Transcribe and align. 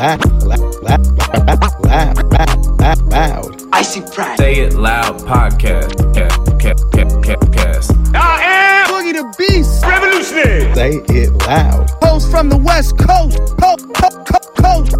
Say, 0.00 0.06
say 0.06 0.16
it 0.16 0.42
loud, 0.44 0.60
loud, 0.82 1.84
loud, 1.84 2.32
loud, 2.32 2.80
loud, 2.80 3.02
loud. 3.12 3.62
Icy 3.74 4.00
Pride. 4.00 4.38
Say 4.38 4.54
It 4.60 4.72
Loud 4.72 5.18
podcast. 5.20 5.94
Ca- 6.14 6.28
ca- 6.58 6.74
ca- 6.90 7.20
ca- 7.20 7.50
Cast. 7.52 7.92
I 8.14 8.42
am 8.42 8.88
Boogie 8.88 9.12
the 9.12 9.34
Beast, 9.36 9.84
revolutionary. 9.84 10.74
Say 10.74 10.90
it 11.14 11.30
loud. 11.46 11.90
host 12.02 12.30
from 12.30 12.48
the 12.48 12.56
West 12.56 12.96
Coast, 12.96 13.36
coast, 13.60 13.92
coast, 13.92 14.24
coast, 14.24 14.52
coast, 14.56 14.96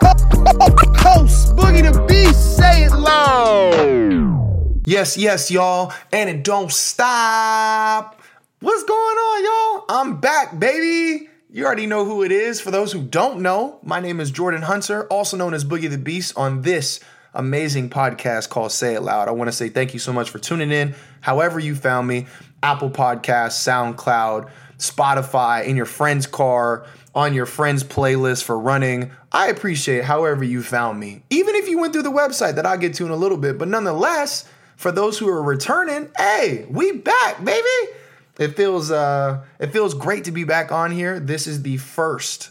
coast, 0.00 0.30
coast, 0.30 0.96
coast. 0.96 1.56
Boogie 1.56 1.92
the 1.92 2.00
Beast, 2.06 2.56
say 2.56 2.84
it 2.84 2.92
loud. 2.92 4.80
Yes, 4.86 5.18
yes, 5.18 5.50
y'all, 5.50 5.92
and 6.10 6.30
it 6.30 6.42
don't 6.42 6.72
stop. 6.72 8.18
What's 8.60 8.82
going 8.84 8.98
on, 9.18 9.44
y'all? 9.44 9.84
I'm 9.90 10.20
back, 10.20 10.58
baby. 10.58 11.27
You 11.58 11.66
already 11.66 11.86
know 11.88 12.04
who 12.04 12.22
it 12.22 12.30
is. 12.30 12.60
For 12.60 12.70
those 12.70 12.92
who 12.92 13.02
don't 13.02 13.40
know, 13.40 13.80
my 13.82 13.98
name 13.98 14.20
is 14.20 14.30
Jordan 14.30 14.62
Hunter, 14.62 15.08
also 15.08 15.36
known 15.36 15.54
as 15.54 15.64
Boogie 15.64 15.90
the 15.90 15.98
Beast, 15.98 16.34
on 16.36 16.62
this 16.62 17.00
amazing 17.34 17.90
podcast 17.90 18.48
called 18.48 18.70
Say 18.70 18.94
It 18.94 19.00
Loud. 19.00 19.26
I 19.26 19.32
want 19.32 19.48
to 19.48 19.52
say 19.52 19.68
thank 19.68 19.92
you 19.92 19.98
so 19.98 20.12
much 20.12 20.30
for 20.30 20.38
tuning 20.38 20.70
in. 20.70 20.94
However, 21.20 21.58
you 21.58 21.74
found 21.74 22.06
me 22.06 22.28
Apple 22.62 22.90
Podcasts, 22.90 23.58
SoundCloud, 23.66 24.48
Spotify, 24.78 25.64
in 25.64 25.74
your 25.74 25.84
friend's 25.84 26.28
car, 26.28 26.86
on 27.12 27.34
your 27.34 27.44
friend's 27.44 27.82
playlist 27.82 28.44
for 28.44 28.56
running. 28.56 29.10
I 29.32 29.48
appreciate 29.48 30.04
however 30.04 30.44
you 30.44 30.62
found 30.62 31.00
me. 31.00 31.24
Even 31.28 31.56
if 31.56 31.68
you 31.68 31.80
went 31.80 31.92
through 31.92 32.04
the 32.04 32.12
website 32.12 32.54
that 32.54 32.66
I'll 32.66 32.78
get 32.78 32.94
to 32.94 33.04
in 33.04 33.10
a 33.10 33.16
little 33.16 33.36
bit, 33.36 33.58
but 33.58 33.66
nonetheless, 33.66 34.44
for 34.76 34.92
those 34.92 35.18
who 35.18 35.28
are 35.28 35.42
returning, 35.42 36.08
hey, 36.16 36.66
we 36.70 36.92
back, 36.92 37.44
baby. 37.44 37.94
It 38.38 38.56
feels 38.56 38.90
uh 38.90 39.44
it 39.58 39.72
feels 39.72 39.94
great 39.94 40.24
to 40.24 40.32
be 40.32 40.44
back 40.44 40.70
on 40.70 40.92
here. 40.92 41.18
This 41.18 41.46
is 41.46 41.62
the 41.62 41.76
first 41.76 42.50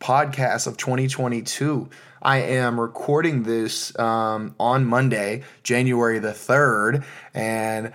podcast 0.00 0.66
of 0.66 0.76
2022. 0.76 1.88
I 2.20 2.38
am 2.38 2.80
recording 2.80 3.42
this 3.42 3.96
um, 3.98 4.54
on 4.58 4.86
Monday, 4.86 5.42
January 5.62 6.18
the 6.18 6.32
3rd, 6.32 7.04
and 7.34 7.92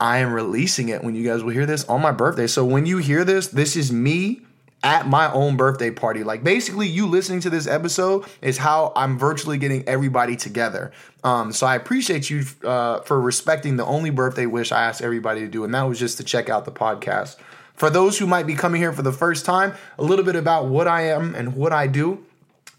I 0.00 0.18
am 0.18 0.32
releasing 0.32 0.88
it 0.88 1.04
when 1.04 1.14
you 1.14 1.26
guys 1.28 1.44
will 1.44 1.52
hear 1.52 1.66
this 1.66 1.84
on 1.84 2.00
my 2.00 2.10
birthday. 2.10 2.46
So 2.46 2.64
when 2.64 2.86
you 2.86 2.98
hear 2.98 3.24
this, 3.24 3.48
this 3.48 3.76
is 3.76 3.92
me 3.92 4.45
at 4.86 5.08
my 5.08 5.30
own 5.32 5.56
birthday 5.56 5.90
party. 5.90 6.22
Like 6.22 6.44
basically, 6.44 6.86
you 6.86 7.06
listening 7.08 7.40
to 7.40 7.50
this 7.50 7.66
episode 7.66 8.24
is 8.40 8.56
how 8.56 8.92
I'm 8.94 9.18
virtually 9.18 9.58
getting 9.58 9.86
everybody 9.88 10.36
together. 10.36 10.92
Um, 11.24 11.52
so 11.52 11.66
I 11.66 11.74
appreciate 11.74 12.30
you 12.30 12.44
uh, 12.62 13.00
for 13.00 13.20
respecting 13.20 13.76
the 13.76 13.84
only 13.84 14.10
birthday 14.10 14.46
wish 14.46 14.70
I 14.70 14.84
asked 14.84 15.02
everybody 15.02 15.40
to 15.40 15.48
do, 15.48 15.64
and 15.64 15.74
that 15.74 15.82
was 15.82 15.98
just 15.98 16.18
to 16.18 16.24
check 16.24 16.48
out 16.48 16.64
the 16.64 16.70
podcast. 16.70 17.34
For 17.74 17.90
those 17.90 18.16
who 18.16 18.28
might 18.28 18.46
be 18.46 18.54
coming 18.54 18.80
here 18.80 18.92
for 18.92 19.02
the 19.02 19.12
first 19.12 19.44
time, 19.44 19.74
a 19.98 20.04
little 20.04 20.24
bit 20.24 20.36
about 20.36 20.66
what 20.66 20.86
I 20.86 21.08
am 21.08 21.34
and 21.34 21.56
what 21.56 21.72
I 21.72 21.88
do. 21.88 22.24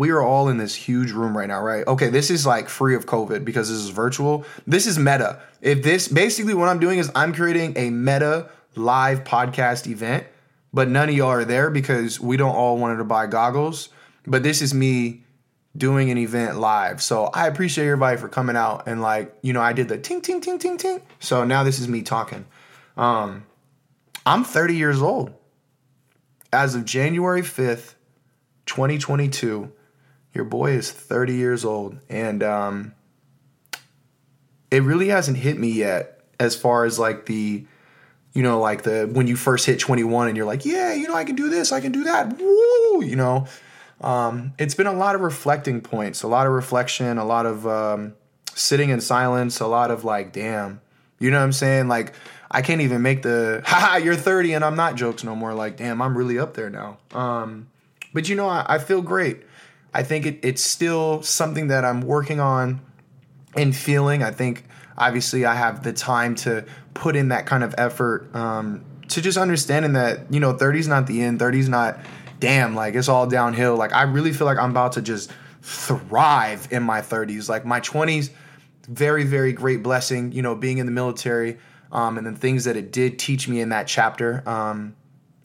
We 0.00 0.08
are 0.08 0.22
all 0.22 0.48
in 0.48 0.56
this 0.56 0.74
huge 0.74 1.12
room 1.12 1.36
right 1.36 1.46
now, 1.46 1.60
right? 1.60 1.86
Okay, 1.86 2.08
this 2.08 2.30
is 2.30 2.46
like 2.46 2.70
free 2.70 2.94
of 2.94 3.04
COVID 3.04 3.44
because 3.44 3.68
this 3.68 3.76
is 3.76 3.90
virtual. 3.90 4.46
This 4.66 4.86
is 4.86 4.98
meta. 4.98 5.42
If 5.60 5.82
this 5.82 6.08
basically 6.08 6.54
what 6.54 6.70
I'm 6.70 6.78
doing 6.78 6.98
is 6.98 7.12
I'm 7.14 7.34
creating 7.34 7.76
a 7.76 7.90
meta 7.90 8.48
live 8.76 9.24
podcast 9.24 9.86
event, 9.86 10.24
but 10.72 10.88
none 10.88 11.10
of 11.10 11.14
y'all 11.14 11.28
are 11.28 11.44
there 11.44 11.68
because 11.68 12.18
we 12.18 12.38
don't 12.38 12.54
all 12.56 12.78
wanted 12.78 12.96
to 12.96 13.04
buy 13.04 13.26
goggles. 13.26 13.90
But 14.26 14.42
this 14.42 14.62
is 14.62 14.72
me 14.72 15.22
doing 15.76 16.10
an 16.10 16.16
event 16.16 16.58
live. 16.58 17.02
So 17.02 17.26
I 17.26 17.46
appreciate 17.46 17.84
everybody 17.84 18.16
for 18.16 18.30
coming 18.30 18.56
out 18.56 18.84
and 18.86 19.02
like, 19.02 19.36
you 19.42 19.52
know, 19.52 19.60
I 19.60 19.74
did 19.74 19.88
the 19.88 19.98
ting 19.98 20.22
ting 20.22 20.40
ting 20.40 20.58
ting 20.58 20.78
ting. 20.78 21.02
So 21.18 21.44
now 21.44 21.62
this 21.62 21.78
is 21.78 21.88
me 21.88 22.00
talking. 22.00 22.46
Um 22.96 23.44
I'm 24.24 24.44
30 24.44 24.76
years 24.76 25.02
old. 25.02 25.34
As 26.54 26.74
of 26.74 26.86
January 26.86 27.42
5th, 27.42 27.96
2022, 28.64 29.72
your 30.32 30.44
boy 30.44 30.72
is 30.72 30.90
30 30.90 31.34
years 31.34 31.64
old 31.64 31.98
and 32.08 32.42
um, 32.42 32.94
it 34.70 34.82
really 34.82 35.08
hasn't 35.08 35.36
hit 35.36 35.58
me 35.58 35.70
yet 35.70 36.20
as 36.38 36.56
far 36.56 36.84
as 36.84 36.98
like 36.98 37.26
the 37.26 37.64
you 38.32 38.42
know 38.42 38.60
like 38.60 38.82
the 38.82 39.08
when 39.12 39.26
you 39.26 39.36
first 39.36 39.66
hit 39.66 39.78
21 39.78 40.28
and 40.28 40.36
you're 40.36 40.46
like 40.46 40.64
yeah 40.64 40.94
you 40.94 41.08
know 41.08 41.14
i 41.14 41.24
can 41.24 41.34
do 41.34 41.48
this 41.48 41.72
i 41.72 41.80
can 41.80 41.92
do 41.92 42.04
that. 42.04 42.38
Woo 42.38 43.02
you 43.02 43.16
know? 43.16 43.46
Um, 44.00 44.54
it's 44.58 44.74
been 44.74 44.86
a 44.86 44.94
lot 44.94 45.14
of 45.14 45.20
reflecting 45.20 45.80
points 45.80 46.22
a 46.22 46.28
lot 46.28 46.46
of 46.46 46.52
reflection 46.52 47.18
a 47.18 47.24
lot 47.24 47.46
of 47.46 47.66
um, 47.66 48.14
sitting 48.54 48.90
in 48.90 49.00
silence 49.00 49.60
a 49.60 49.66
lot 49.66 49.90
of 49.90 50.04
like 50.04 50.32
damn. 50.32 50.80
You 51.18 51.30
know 51.30 51.38
what 51.38 51.44
i'm 51.44 51.52
saying? 51.52 51.88
Like 51.88 52.14
i 52.50 52.62
can't 52.62 52.80
even 52.80 53.02
make 53.02 53.22
the 53.22 53.62
haha 53.66 53.96
you're 53.96 54.16
30 54.16 54.54
and 54.54 54.64
i'm 54.64 54.76
not 54.76 54.94
jokes 54.94 55.24
no 55.24 55.34
more. 55.34 55.52
Like 55.52 55.76
damn 55.76 56.00
i'm 56.00 56.16
really 56.16 56.38
up 56.38 56.54
there 56.54 56.70
now. 56.70 56.98
Um, 57.12 57.68
but 58.14 58.28
you 58.28 58.36
know 58.36 58.48
I, 58.48 58.64
I 58.66 58.78
feel 58.78 59.02
great 59.02 59.42
I 59.92 60.02
think 60.02 60.26
it, 60.26 60.40
it's 60.42 60.62
still 60.62 61.22
something 61.22 61.68
that 61.68 61.84
I'm 61.84 62.00
working 62.00 62.40
on 62.40 62.80
and 63.56 63.74
feeling. 63.74 64.22
I 64.22 64.30
think 64.30 64.64
obviously 64.96 65.44
I 65.44 65.54
have 65.54 65.82
the 65.82 65.92
time 65.92 66.34
to 66.36 66.64
put 66.94 67.16
in 67.16 67.28
that 67.28 67.46
kind 67.46 67.64
of 67.64 67.74
effort 67.78 68.34
um, 68.34 68.84
to 69.08 69.20
just 69.20 69.38
understanding 69.38 69.94
that, 69.94 70.32
you 70.32 70.40
know, 70.40 70.54
30's 70.54 70.88
not 70.88 71.06
the 71.06 71.22
end. 71.22 71.40
30's 71.40 71.68
not, 71.68 71.98
damn, 72.38 72.74
like 72.74 72.94
it's 72.94 73.08
all 73.08 73.26
downhill. 73.26 73.76
Like 73.76 73.92
I 73.92 74.02
really 74.02 74.32
feel 74.32 74.46
like 74.46 74.58
I'm 74.58 74.70
about 74.70 74.92
to 74.92 75.02
just 75.02 75.30
thrive 75.62 76.68
in 76.70 76.82
my 76.82 77.00
30s. 77.00 77.48
Like 77.48 77.64
my 77.64 77.80
20s, 77.80 78.30
very, 78.88 79.24
very 79.24 79.52
great 79.52 79.82
blessing, 79.82 80.32
you 80.32 80.42
know, 80.42 80.54
being 80.54 80.78
in 80.78 80.86
the 80.86 80.92
military 80.92 81.58
um, 81.92 82.18
and 82.18 82.26
the 82.26 82.32
things 82.32 82.64
that 82.64 82.76
it 82.76 82.92
did 82.92 83.18
teach 83.18 83.48
me 83.48 83.60
in 83.60 83.70
that 83.70 83.86
chapter. 83.86 84.48
Um, 84.48 84.96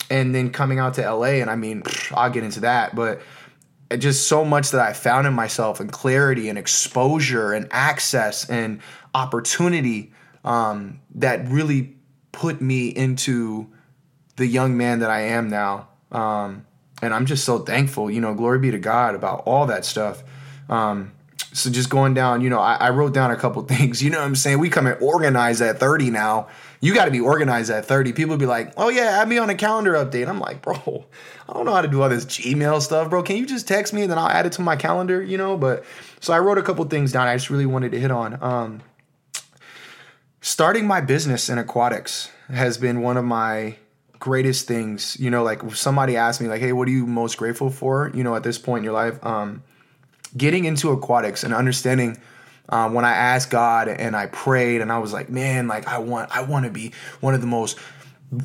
and 0.09 0.35
then 0.35 0.51
coming 0.51 0.77
out 0.77 0.93
to 0.95 1.11
LA, 1.13 1.39
and 1.41 1.49
I 1.49 1.55
mean, 1.55 1.81
I'll 2.13 2.29
get 2.29 2.43
into 2.43 2.59
that, 2.61 2.95
but 2.95 3.21
just 3.97 4.27
so 4.27 4.43
much 4.43 4.71
that 4.71 4.81
I 4.81 4.93
found 4.93 5.27
in 5.27 5.33
myself 5.33 5.79
and 5.79 5.91
clarity 5.91 6.49
and 6.49 6.57
exposure 6.57 7.53
and 7.53 7.67
access 7.71 8.49
and 8.49 8.79
opportunity 9.13 10.11
um, 10.43 10.99
that 11.15 11.47
really 11.47 11.95
put 12.31 12.61
me 12.61 12.89
into 12.89 13.67
the 14.35 14.45
young 14.45 14.75
man 14.77 14.99
that 14.99 15.09
I 15.09 15.21
am 15.21 15.49
now. 15.49 15.87
Um, 16.11 16.65
and 17.01 17.13
I'm 17.13 17.25
just 17.25 17.45
so 17.45 17.59
thankful, 17.59 18.09
you 18.09 18.21
know, 18.21 18.33
glory 18.33 18.59
be 18.59 18.71
to 18.71 18.79
God 18.79 19.15
about 19.15 19.43
all 19.45 19.67
that 19.67 19.85
stuff. 19.85 20.23
Um, 20.69 21.11
So 21.55 21.69
just 21.69 21.89
going 21.89 22.13
down, 22.13 22.41
you 22.41 22.49
know, 22.49 22.59
I, 22.59 22.73
I 22.75 22.89
wrote 22.89 23.13
down 23.13 23.31
a 23.31 23.37
couple 23.37 23.61
things. 23.65 24.03
You 24.03 24.09
know 24.09 24.19
what 24.19 24.25
I'm 24.25 24.35
saying? 24.35 24.59
We 24.59 24.69
come 24.69 24.87
in 24.87 24.97
organized 24.99 25.61
at 25.61 25.79
30 25.79 26.11
now. 26.11 26.47
You 26.81 26.93
got 26.93 27.05
to 27.05 27.11
be 27.11 27.21
organized 27.21 27.71
at 27.71 27.85
30. 27.85 28.11
People 28.13 28.35
be 28.37 28.45
like, 28.45 28.73
oh 28.77 28.89
yeah, 28.89 29.21
add 29.21 29.29
me 29.29 29.37
on 29.37 29.49
a 29.49 29.55
calendar 29.55 29.93
update. 29.93 30.27
I'm 30.27 30.39
like, 30.39 30.61
bro, 30.61 31.05
I 31.47 31.53
don't 31.53 31.65
know 31.65 31.73
how 31.73 31.81
to 31.81 31.87
do 31.87 32.01
all 32.01 32.09
this 32.09 32.25
Gmail 32.25 32.81
stuff, 32.81 33.09
bro. 33.09 33.23
Can 33.23 33.37
you 33.37 33.45
just 33.45 33.67
text 33.67 33.93
me 33.93 34.01
and 34.01 34.11
then 34.11 34.17
I'll 34.17 34.27
add 34.27 34.45
it 34.45 34.51
to 34.53 34.61
my 34.61 34.75
calendar, 34.75 35.23
you 35.23 35.37
know? 35.37 35.57
But 35.57 35.85
so 36.19 36.33
I 36.33 36.39
wrote 36.39 36.57
a 36.57 36.61
couple 36.61 36.83
things 36.85 37.13
down 37.13 37.27
I 37.27 37.35
just 37.35 37.49
really 37.49 37.65
wanted 37.65 37.93
to 37.93 37.99
hit 37.99 38.11
on. 38.11 38.37
Um, 38.43 38.81
starting 40.41 40.85
my 40.85 40.99
business 40.99 41.49
in 41.49 41.57
aquatics 41.57 42.29
has 42.49 42.77
been 42.77 43.01
one 43.01 43.15
of 43.15 43.23
my 43.23 43.77
greatest 44.19 44.67
things. 44.67 45.17
You 45.19 45.31
know, 45.31 45.43
like 45.43 45.63
if 45.63 45.77
somebody 45.77 46.17
asked 46.17 46.41
me, 46.41 46.49
like, 46.49 46.61
hey, 46.61 46.73
what 46.73 46.89
are 46.89 46.91
you 46.91 47.07
most 47.07 47.37
grateful 47.37 47.69
for, 47.69 48.11
you 48.13 48.25
know, 48.25 48.35
at 48.35 48.43
this 48.43 48.57
point 48.57 48.79
in 48.79 48.83
your 48.83 48.93
life? 48.93 49.25
Um, 49.25 49.63
getting 50.37 50.65
into 50.65 50.91
aquatics 50.91 51.43
and 51.43 51.53
understanding 51.53 52.19
um, 52.69 52.93
when 52.93 53.05
I 53.05 53.11
asked 53.11 53.51
God 53.51 53.87
and 53.87 54.15
I 54.15 54.25
prayed 54.27 54.81
and 54.81 54.91
I 54.91 54.97
was 54.99 55.13
like, 55.13 55.29
man, 55.29 55.67
like 55.67 55.87
I 55.87 55.99
want, 55.99 56.35
I 56.35 56.43
want 56.43 56.65
to 56.65 56.71
be 56.71 56.93
one 57.19 57.33
of 57.33 57.41
the 57.41 57.47
most 57.47 57.77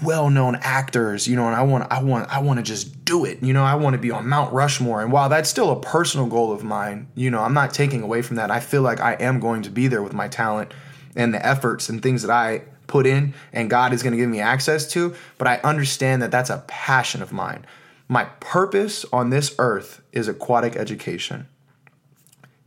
well-known 0.03 0.57
actors, 0.57 1.27
you 1.27 1.37
know, 1.37 1.47
and 1.47 1.57
I 1.57 1.63
want, 1.63 1.91
I 1.91 2.03
want, 2.03 2.29
I 2.29 2.41
want 2.41 2.59
to 2.59 2.63
just 2.63 3.05
do 3.05 3.25
it, 3.25 3.43
you 3.43 3.53
know, 3.53 3.65
I 3.65 3.75
want 3.77 3.95
to 3.95 3.99
be 3.99 4.11
on 4.11 4.29
Mount 4.29 4.53
Rushmore. 4.53 5.03
And 5.03 5.11
while 5.11 5.29
that's 5.29 5.49
still 5.49 5.71
a 5.71 5.81
personal 5.81 6.27
goal 6.27 6.53
of 6.53 6.63
mine, 6.63 7.09
you 7.15 7.31
know, 7.31 7.41
I'm 7.41 7.55
not 7.55 7.73
taking 7.73 8.03
away 8.03 8.23
from 8.23 8.37
that. 8.37 8.51
I 8.51 8.61
feel 8.61 8.83
like 8.83 9.01
I 9.01 9.15
am 9.15 9.41
going 9.41 9.63
to 9.63 9.71
be 9.71 9.89
there 9.89 10.03
with 10.03 10.13
my 10.13 10.29
talent 10.29 10.73
and 11.17 11.33
the 11.33 11.45
efforts 11.45 11.89
and 11.89 12.03
things 12.03 12.23
that 12.23 12.31
I 12.31 12.63
put 12.87 13.07
in, 13.07 13.35
and 13.53 13.71
God 13.71 13.93
is 13.93 14.03
going 14.03 14.13
to 14.13 14.19
give 14.19 14.29
me 14.29 14.41
access 14.41 14.87
to. 14.93 15.15
But 15.39 15.49
I 15.49 15.61
understand 15.65 16.23
that 16.23 16.31
that's 16.31 16.51
a 16.51 16.63
passion 16.67 17.23
of 17.23 17.33
mine. 17.33 17.65
My 18.07 18.25
purpose 18.25 19.07
on 19.13 19.31
this 19.31 19.55
earth 19.59 20.03
is 20.13 20.29
aquatic 20.29 20.77
education 20.77 21.49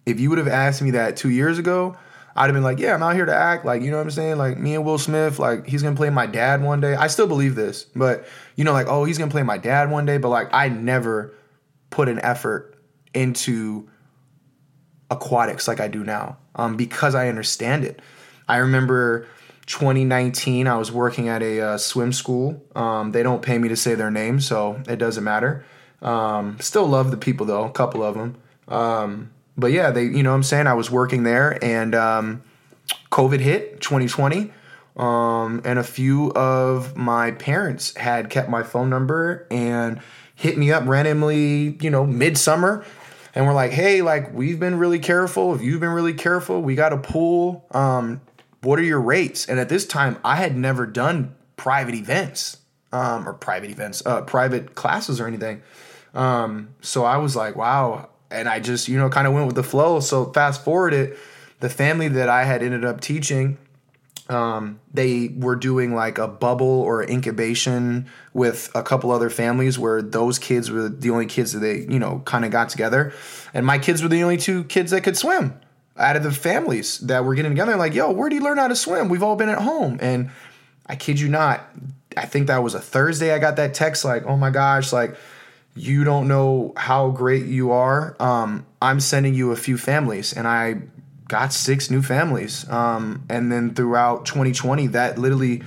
if 0.05 0.19
you 0.19 0.29
would 0.29 0.39
have 0.39 0.47
asked 0.47 0.81
me 0.81 0.91
that 0.91 1.17
two 1.17 1.29
years 1.29 1.57
ago, 1.57 1.95
I'd 2.35 2.45
have 2.45 2.53
been 2.53 2.63
like, 2.63 2.79
yeah, 2.79 2.95
I'm 2.95 3.03
out 3.03 3.15
here 3.15 3.25
to 3.25 3.35
act. 3.35 3.63
Like, 3.63 3.81
you 3.83 3.91
know 3.91 3.97
what 3.97 4.03
I'm 4.03 4.11
saying? 4.11 4.37
Like, 4.37 4.57
me 4.57 4.75
and 4.75 4.83
Will 4.83 4.97
Smith, 4.97 5.39
like, 5.39 5.67
he's 5.67 5.83
gonna 5.83 5.95
play 5.95 6.09
my 6.09 6.25
dad 6.25 6.63
one 6.63 6.81
day. 6.81 6.95
I 6.95 7.07
still 7.07 7.27
believe 7.27 7.55
this, 7.55 7.83
but, 7.95 8.25
you 8.55 8.63
know, 8.63 8.73
like, 8.73 8.87
oh, 8.87 9.03
he's 9.03 9.17
gonna 9.17 9.31
play 9.31 9.43
my 9.43 9.57
dad 9.57 9.91
one 9.91 10.05
day. 10.05 10.17
But, 10.17 10.29
like, 10.29 10.53
I 10.53 10.67
never 10.67 11.33
put 11.89 12.09
an 12.09 12.19
effort 12.19 12.75
into 13.13 13.87
aquatics 15.11 15.67
like 15.67 15.79
I 15.79 15.87
do 15.87 16.03
now 16.03 16.37
um, 16.55 16.75
because 16.75 17.13
I 17.13 17.29
understand 17.29 17.83
it. 17.83 18.01
I 18.47 18.57
remember 18.57 19.27
2019, 19.67 20.67
I 20.67 20.75
was 20.75 20.91
working 20.91 21.29
at 21.29 21.41
a 21.41 21.61
uh, 21.61 21.77
swim 21.77 22.11
school. 22.11 22.61
Um, 22.75 23.11
they 23.11 23.23
don't 23.23 23.41
pay 23.41 23.57
me 23.57 23.69
to 23.69 23.75
say 23.75 23.95
their 23.95 24.11
name, 24.11 24.39
so 24.39 24.81
it 24.87 24.97
doesn't 24.97 25.23
matter. 25.23 25.65
Um, 26.01 26.57
still 26.59 26.87
love 26.87 27.11
the 27.11 27.17
people, 27.17 27.45
though, 27.45 27.63
a 27.63 27.71
couple 27.71 28.03
of 28.03 28.15
them. 28.15 28.37
But 29.57 29.71
yeah, 29.71 29.91
they, 29.91 30.03
you 30.03 30.23
know 30.23 30.31
what 30.31 30.37
I'm 30.37 30.43
saying? 30.43 30.67
I 30.67 30.73
was 30.73 30.89
working 30.89 31.23
there 31.23 31.63
and 31.63 31.93
um, 31.93 32.43
COVID 33.11 33.39
hit 33.39 33.81
2020. 33.81 34.51
Um, 34.95 35.61
and 35.65 35.79
a 35.79 35.83
few 35.83 36.31
of 36.33 36.95
my 36.95 37.31
parents 37.31 37.95
had 37.97 38.29
kept 38.29 38.49
my 38.49 38.61
phone 38.61 38.89
number 38.89 39.47
and 39.49 39.99
hit 40.35 40.57
me 40.57 40.71
up 40.71 40.87
randomly, 40.87 41.77
you 41.81 41.89
know, 41.89 42.05
midsummer. 42.05 42.85
And 43.35 43.47
we're 43.47 43.53
like, 43.53 43.71
hey, 43.71 44.03
like, 44.03 44.31
we've 44.33 44.59
been 44.59 44.77
really 44.77 44.99
careful. 44.99 45.55
If 45.55 45.61
you've 45.61 45.79
been 45.79 45.89
really 45.89 46.13
careful, 46.13 46.61
we 46.61 46.75
got 46.75 46.93
a 46.93 46.97
pool. 46.97 47.65
Um, 47.71 48.21
what 48.61 48.77
are 48.77 48.83
your 48.83 49.01
rates? 49.01 49.47
And 49.47 49.59
at 49.59 49.69
this 49.69 49.87
time, 49.87 50.19
I 50.23 50.35
had 50.35 50.55
never 50.55 50.85
done 50.85 51.35
private 51.57 51.95
events 51.95 52.57
um, 52.91 53.27
or 53.27 53.33
private 53.33 53.71
events, 53.71 54.03
uh, 54.05 54.21
private 54.21 54.75
classes 54.75 55.19
or 55.19 55.25
anything. 55.25 55.63
Um, 56.13 56.69
so 56.81 57.03
I 57.03 57.17
was 57.17 57.35
like, 57.35 57.55
wow, 57.55 58.09
and 58.33 58.49
I 58.49 58.59
just 58.59 58.87
you 58.87 58.97
know 58.97 59.09
kind 59.09 59.27
of 59.27 59.33
went 59.33 59.47
with 59.47 59.55
the 59.55 59.63
flow. 59.63 59.99
So 59.99 60.25
fast 60.33 60.63
forward 60.63 60.93
it, 60.93 61.17
the 61.59 61.69
family 61.69 62.09
that 62.09 62.27
I 62.27 62.43
had 62.43 62.63
ended 62.63 62.83
up 62.83 62.99
teaching, 62.99 63.57
um, 64.29 64.79
they 64.93 65.29
were 65.35 65.55
doing 65.55 65.95
like 65.95 66.17
a 66.17 66.27
bubble 66.27 66.67
or 66.67 67.03
incubation 67.03 68.07
with 68.33 68.71
a 68.75 68.83
couple 68.83 69.11
other 69.11 69.29
families 69.29 69.77
where 69.77 70.01
those 70.01 70.39
kids 70.39 70.71
were 70.71 70.89
the 70.89 71.11
only 71.11 71.27
kids 71.27 71.53
that 71.53 71.59
they 71.59 71.79
you 71.79 71.99
know 71.99 72.21
kind 72.25 72.43
of 72.43 72.51
got 72.51 72.69
together, 72.69 73.13
and 73.53 73.65
my 73.65 73.77
kids 73.77 74.01
were 74.01 74.09
the 74.09 74.23
only 74.23 74.37
two 74.37 74.63
kids 74.65 74.91
that 74.91 75.01
could 75.01 75.17
swim 75.17 75.59
out 75.95 76.15
of 76.15 76.23
the 76.23 76.31
families 76.31 76.97
that 76.99 77.23
were 77.23 77.35
getting 77.35 77.51
together. 77.51 77.75
Like, 77.75 77.93
yo, 77.93 78.11
where 78.11 78.27
do 78.27 78.35
you 78.35 78.41
learn 78.41 78.57
how 78.57 78.67
to 78.67 78.75
swim? 78.75 79.09
We've 79.09 79.23
all 79.23 79.35
been 79.35 79.49
at 79.49 79.59
home, 79.59 79.99
and 80.01 80.31
I 80.87 80.95
kid 80.95 81.19
you 81.19 81.29
not. 81.29 81.61
I 82.17 82.25
think 82.25 82.47
that 82.47 82.63
was 82.63 82.75
a 82.75 82.79
Thursday. 82.79 83.33
I 83.33 83.39
got 83.39 83.55
that 83.55 83.73
text 83.73 84.05
like, 84.05 84.25
oh 84.25 84.37
my 84.37 84.49
gosh, 84.49 84.91
like 84.91 85.15
you 85.75 86.03
don't 86.03 86.27
know 86.27 86.73
how 86.77 87.09
great 87.09 87.45
you 87.45 87.71
are. 87.71 88.15
Um, 88.19 88.65
I'm 88.81 88.99
sending 88.99 89.33
you 89.33 89.51
a 89.51 89.55
few 89.55 89.77
families, 89.77 90.33
and 90.33 90.47
I 90.47 90.81
got 91.27 91.51
six 91.51 91.89
new 91.89 92.01
families. 92.01 92.69
Um, 92.69 93.23
and 93.29 93.51
then 93.51 93.73
throughout 93.73 94.25
2020, 94.25 94.87
that 94.87 95.17
literally, 95.17 95.63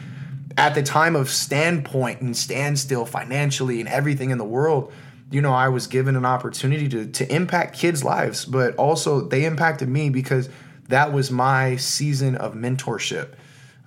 at 0.57 0.75
the 0.75 0.83
time 0.83 1.17
of 1.17 1.29
standpoint 1.29 2.21
and 2.21 2.37
standstill 2.37 3.05
financially 3.05 3.81
and 3.81 3.89
everything 3.89 4.31
in 4.31 4.39
the 4.39 4.45
world, 4.45 4.93
you 5.31 5.41
know, 5.41 5.53
I 5.53 5.69
was 5.69 5.89
given 5.89 6.15
an 6.15 6.25
opportunity 6.25 6.89
to 6.91 7.07
to 7.07 7.35
impact 7.35 7.77
kids' 7.77 8.05
lives, 8.05 8.45
but 8.45 8.77
also 8.77 9.23
they 9.23 9.45
impacted 9.45 9.89
me 9.89 10.09
because 10.09 10.49
that 10.89 11.13
was 11.13 11.33
my 11.33 11.77
season 11.77 12.37
of 12.37 12.55
mentorship. 12.55 13.31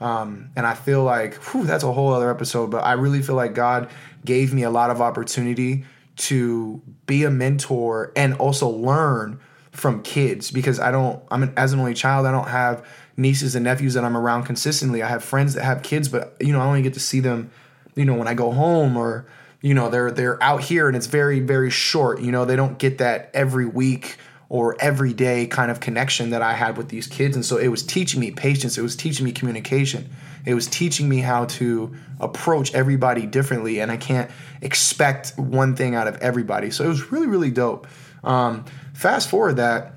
Um, 0.02 0.50
and 0.56 0.66
I 0.66 0.74
feel 0.74 1.04
like 1.04 1.36
whew, 1.36 1.66
that's 1.66 1.86
a 1.86 1.92
whole 1.94 2.14
other 2.14 2.30
episode, 2.30 2.72
but 2.72 2.84
I 2.84 2.94
really 2.94 3.22
feel 3.22 3.36
like 3.36 3.54
God 3.54 3.90
gave 4.26 4.54
me 4.54 4.64
a 4.64 4.70
lot 4.70 4.90
of 4.90 5.02
opportunity 5.02 5.86
to 6.20 6.82
be 7.06 7.24
a 7.24 7.32
mentor 7.32 8.12
and 8.16 8.34
also 8.36 8.68
learn 8.68 9.40
from 9.72 10.04
kids 10.04 10.52
because 10.52 10.78
I 10.78 10.92
don't 10.92 11.24
I'm 11.32 11.44
an, 11.44 11.54
as 11.56 11.72
an 11.72 11.80
only 11.80 11.94
child 11.94 12.26
I 12.26 12.32
don't 12.32 12.50
have 12.50 12.86
nieces 13.16 13.56
and 13.56 13.64
nephews 13.64 13.94
that 13.94 14.04
I'm 14.04 14.18
around 14.18 14.44
consistently. 14.44 15.02
I 15.02 15.08
have 15.08 15.24
friends 15.24 15.54
that 15.54 15.64
have 15.64 15.82
kids 15.82 16.10
but 16.10 16.36
you 16.42 16.52
know 16.52 16.60
I 16.60 16.66
only 16.66 16.82
get 16.82 16.94
to 16.96 17.00
see 17.00 17.22
them 17.22 17.52
you 17.96 18.04
know 18.04 18.16
when 18.16 18.28
I 18.28 18.34
go 18.34 18.52
home 18.52 18.98
or 18.98 19.28
you 19.62 19.74
know 19.74 19.90
they're 19.90 20.12
they're 20.12 20.42
out 20.44 20.62
here 20.62 20.88
and 20.88 20.98
it's 20.98 21.08
very 21.08 21.40
very 21.40 21.70
short. 21.70 22.20
You 22.22 22.34
know 22.34 22.44
they 22.44 22.58
don't 22.58 22.78
get 22.78 22.98
that 22.98 23.32
every 23.34 23.66
week 23.66 24.18
or 24.50 24.76
every 24.80 25.14
day 25.14 25.46
kind 25.46 25.70
of 25.70 25.80
connection 25.80 26.32
that 26.32 26.42
I 26.42 26.54
had 26.54 26.76
with 26.76 26.90
these 26.90 27.06
kids 27.06 27.36
and 27.36 27.46
so 27.46 27.58
it 27.58 27.68
was 27.68 27.84
teaching 27.84 28.20
me 28.20 28.32
patience, 28.32 28.78
it 28.78 28.82
was 28.82 28.96
teaching 28.96 29.24
me 29.24 29.32
communication. 29.32 30.10
It 30.46 30.54
was 30.54 30.68
teaching 30.68 31.08
me 31.08 31.20
how 31.20 31.46
to 31.46 31.96
approach 32.20 32.74
everybody 32.74 33.26
differently, 33.26 33.80
and 33.80 33.92
I 33.92 33.98
can't 33.98 34.32
expect 34.62 35.38
one 35.38 35.76
thing 35.76 35.96
out 35.96 36.08
of 36.08 36.16
everybody. 36.18 36.72
So 36.72 36.86
it 36.86 36.88
was 36.88 37.12
really, 37.12 37.28
really 37.28 37.52
dope. 37.52 37.88
Um, 38.24 38.66
fast 38.94 39.30
forward 39.30 39.58
that, 39.58 39.94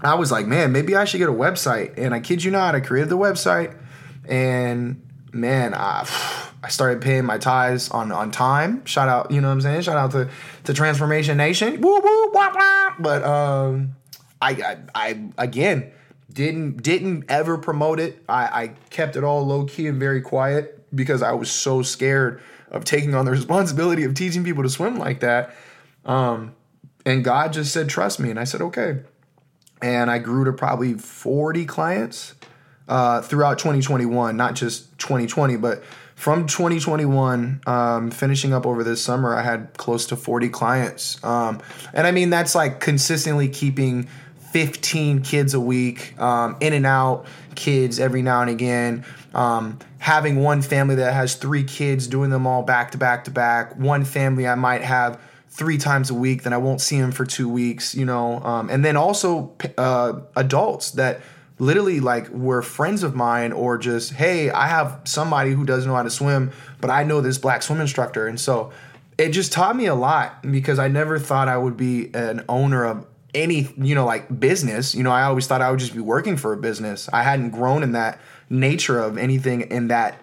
I 0.00 0.14
was 0.14 0.30
like, 0.30 0.46
man, 0.46 0.70
maybe 0.72 0.94
I 0.94 1.04
should 1.04 1.18
get 1.18 1.28
a 1.28 1.32
website. 1.32 1.94
And 1.96 2.14
I 2.14 2.20
kid 2.20 2.44
you 2.44 2.52
not, 2.52 2.74
I 2.74 2.80
created 2.80 3.08
the 3.08 3.18
website, 3.18 3.76
and 4.28 5.02
man, 5.32 5.74
I, 5.74 6.08
I 6.62 6.68
started 6.68 7.02
paying 7.02 7.24
my 7.24 7.38
tithes 7.38 7.90
on 7.90 8.12
on 8.12 8.30
time. 8.30 8.84
Shout 8.84 9.08
out, 9.08 9.30
you 9.30 9.40
know 9.40 9.48
what 9.48 9.54
I'm 9.54 9.60
saying? 9.60 9.82
Shout 9.82 9.96
out 9.96 10.10
to 10.12 10.28
to 10.64 10.74
Transformation 10.74 11.36
Nation. 11.36 11.80
Woo 11.80 12.00
woo 12.00 12.30
wah, 12.32 12.52
wah. 12.54 12.94
But 12.98 13.24
um, 13.24 13.96
I, 14.40 14.50
I 14.52 14.78
I 14.94 15.28
again 15.38 15.92
didn't 16.32 16.82
didn't 16.82 17.24
ever 17.28 17.58
promote 17.58 18.00
it. 18.00 18.22
I, 18.28 18.62
I 18.62 18.66
kept 18.90 19.16
it 19.16 19.24
all 19.24 19.46
low 19.46 19.64
key 19.64 19.86
and 19.86 19.98
very 19.98 20.20
quiet 20.20 20.84
because 20.94 21.22
I 21.22 21.32
was 21.32 21.50
so 21.50 21.82
scared 21.82 22.40
of 22.70 22.84
taking 22.84 23.14
on 23.14 23.24
the 23.24 23.30
responsibility 23.40 24.04
of 24.04 24.14
teaching 24.14 24.44
people 24.44 24.62
to 24.62 24.70
swim 24.70 24.98
like 24.98 25.20
that. 25.20 25.54
Um, 26.04 26.54
and 27.04 27.24
God 27.24 27.52
just 27.52 27.72
said, 27.72 27.88
"Trust 27.88 28.20
me," 28.20 28.30
and 28.30 28.38
I 28.38 28.44
said, 28.44 28.60
"Okay." 28.60 29.00
And 29.80 30.10
I 30.10 30.18
grew 30.18 30.44
to 30.44 30.52
probably 30.52 30.94
40 30.94 31.64
clients 31.64 32.34
uh, 32.88 33.22
throughout 33.22 33.58
2021, 33.58 34.36
not 34.36 34.54
just 34.54 34.98
2020, 34.98 35.56
but 35.56 35.84
from 36.14 36.46
2021, 36.46 37.60
um, 37.66 38.10
finishing 38.10 38.52
up 38.52 38.66
over 38.66 38.82
this 38.82 39.02
summer, 39.02 39.36
I 39.36 39.42
had 39.42 39.76
close 39.76 40.06
to 40.06 40.16
40 40.16 40.48
clients. 40.48 41.22
Um, 41.22 41.60
and 41.92 42.06
I 42.06 42.10
mean, 42.10 42.30
that's 42.30 42.54
like 42.56 42.80
consistently 42.80 43.48
keeping 43.48 44.08
15 44.50 45.22
kids 45.22 45.54
a 45.54 45.60
week, 45.60 46.18
um, 46.20 46.56
in 46.60 46.72
and 46.72 46.86
out 46.86 47.26
kids 47.54 48.00
every 48.00 48.22
now 48.22 48.40
and 48.40 48.50
again. 48.50 49.04
Um, 49.34 49.78
having 49.98 50.40
one 50.40 50.62
family 50.62 50.96
that 50.96 51.12
has 51.12 51.34
three 51.34 51.64
kids, 51.64 52.06
doing 52.06 52.30
them 52.30 52.46
all 52.46 52.62
back 52.62 52.92
to 52.92 52.98
back 52.98 53.24
to 53.24 53.30
back. 53.30 53.76
One 53.76 54.04
family 54.04 54.48
I 54.48 54.54
might 54.54 54.82
have 54.82 55.20
three 55.50 55.78
times 55.78 56.10
a 56.10 56.14
week, 56.14 56.44
then 56.44 56.52
I 56.52 56.58
won't 56.58 56.80
see 56.80 57.00
them 57.00 57.12
for 57.12 57.26
two 57.26 57.48
weeks, 57.48 57.94
you 57.94 58.04
know. 58.04 58.40
Um, 58.40 58.70
and 58.70 58.84
then 58.84 58.96
also 58.96 59.54
uh, 59.76 60.20
adults 60.36 60.92
that 60.92 61.20
literally 61.58 62.00
like 62.00 62.28
were 62.28 62.62
friends 62.62 63.02
of 63.02 63.14
mine 63.14 63.52
or 63.52 63.78
just, 63.78 64.12
hey, 64.12 64.50
I 64.50 64.68
have 64.68 65.00
somebody 65.04 65.52
who 65.52 65.64
doesn't 65.64 65.88
know 65.88 65.96
how 65.96 66.02
to 66.02 66.10
swim, 66.10 66.52
but 66.80 66.90
I 66.90 67.04
know 67.04 67.20
this 67.20 67.38
black 67.38 67.62
swim 67.62 67.80
instructor. 67.80 68.26
And 68.26 68.38
so 68.38 68.72
it 69.16 69.30
just 69.30 69.52
taught 69.52 69.76
me 69.76 69.86
a 69.86 69.94
lot 69.94 70.42
because 70.50 70.78
I 70.78 70.88
never 70.88 71.18
thought 71.18 71.48
I 71.48 71.56
would 71.56 71.76
be 71.76 72.14
an 72.14 72.44
owner 72.48 72.84
of 72.84 73.06
any 73.34 73.68
you 73.76 73.94
know 73.94 74.06
like 74.06 74.40
business. 74.40 74.94
You 74.94 75.02
know 75.02 75.10
i 75.10 75.22
always 75.22 75.46
thought 75.46 75.60
i 75.60 75.70
would 75.70 75.80
just 75.80 75.94
be 75.94 76.00
working 76.00 76.36
for 76.36 76.52
a 76.52 76.56
business. 76.56 77.08
I 77.12 77.22
hadn't 77.22 77.50
grown 77.50 77.82
in 77.82 77.92
that 77.92 78.20
nature 78.48 78.98
of 78.98 79.18
anything 79.18 79.62
in 79.62 79.88
that 79.88 80.18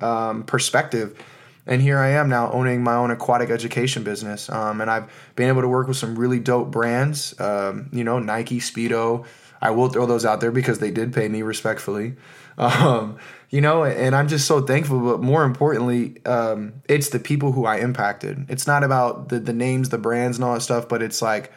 um, 0.00 0.44
perspective. 0.44 1.18
And 1.66 1.80
here 1.80 1.98
i 1.98 2.10
am 2.10 2.28
now 2.28 2.52
owning 2.52 2.82
my 2.82 2.94
own 2.94 3.10
aquatic 3.10 3.50
education 3.50 4.04
business. 4.04 4.48
Um, 4.50 4.80
and 4.80 4.90
i've 4.90 5.10
been 5.34 5.48
able 5.48 5.62
to 5.62 5.68
work 5.68 5.88
with 5.88 5.96
some 5.96 6.16
really 6.18 6.38
dope 6.38 6.70
brands 6.70 7.38
um, 7.40 7.88
you 7.92 8.04
know 8.04 8.18
nike 8.18 8.60
speedo 8.60 9.26
I 9.64 9.70
will 9.70 9.88
throw 9.88 10.04
those 10.04 10.26
out 10.26 10.42
there 10.42 10.52
because 10.52 10.78
they 10.78 10.90
did 10.90 11.14
pay 11.14 11.26
me 11.26 11.40
respectfully. 11.40 12.16
Um, 12.58 13.18
you 13.48 13.62
know, 13.62 13.82
and 13.82 14.14
I'm 14.14 14.28
just 14.28 14.46
so 14.46 14.60
thankful. 14.60 15.00
But 15.00 15.22
more 15.22 15.42
importantly, 15.42 16.24
um, 16.26 16.74
it's 16.86 17.08
the 17.08 17.18
people 17.18 17.52
who 17.52 17.64
I 17.64 17.78
impacted. 17.78 18.44
It's 18.50 18.66
not 18.66 18.84
about 18.84 19.30
the 19.30 19.40
the 19.40 19.54
names, 19.54 19.88
the 19.88 19.96
brands, 19.96 20.36
and 20.36 20.44
all 20.44 20.52
that 20.52 20.60
stuff, 20.60 20.86
but 20.86 21.02
it's 21.02 21.22
like, 21.22 21.50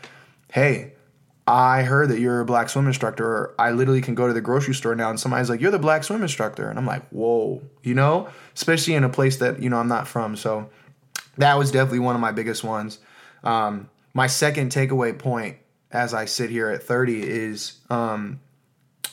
hey, 0.53 0.93
I 1.45 1.83
heard 1.83 2.07
that 2.09 2.19
you're 2.19 2.39
a 2.39 2.45
black 2.45 2.69
swim 2.69 2.87
instructor. 2.87 3.25
Or 3.25 3.55
I 3.59 3.71
literally 3.71 4.01
can 4.01 4.15
go 4.15 4.25
to 4.25 4.33
the 4.33 4.41
grocery 4.41 4.73
store 4.73 4.95
now 4.95 5.09
and 5.09 5.19
somebody's 5.19 5.49
like, 5.49 5.59
you're 5.59 5.71
the 5.71 5.77
black 5.77 6.05
swim 6.05 6.21
instructor. 6.21 6.69
And 6.69 6.79
I'm 6.79 6.85
like, 6.85 7.07
whoa, 7.09 7.61
you 7.83 7.93
know, 7.93 8.29
especially 8.55 8.95
in 8.95 9.03
a 9.03 9.09
place 9.09 9.37
that, 9.37 9.61
you 9.61 9.69
know, 9.69 9.77
I'm 9.77 9.89
not 9.89 10.07
from. 10.07 10.37
So 10.37 10.69
that 11.37 11.57
was 11.57 11.71
definitely 11.71 11.99
one 11.99 12.15
of 12.15 12.21
my 12.21 12.31
biggest 12.31 12.63
ones. 12.63 12.99
Um, 13.43 13.89
my 14.13 14.27
second 14.27 14.71
takeaway 14.71 15.17
point 15.17 15.57
as 15.91 16.13
I 16.13 16.25
sit 16.25 16.49
here 16.49 16.69
at 16.69 16.83
30 16.83 17.23
is 17.23 17.77
um, 17.89 18.39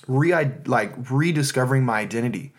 re 0.09 0.35
like 0.67 0.93
rediscovering 1.11 1.85
my 1.85 2.01
identity 2.01 2.53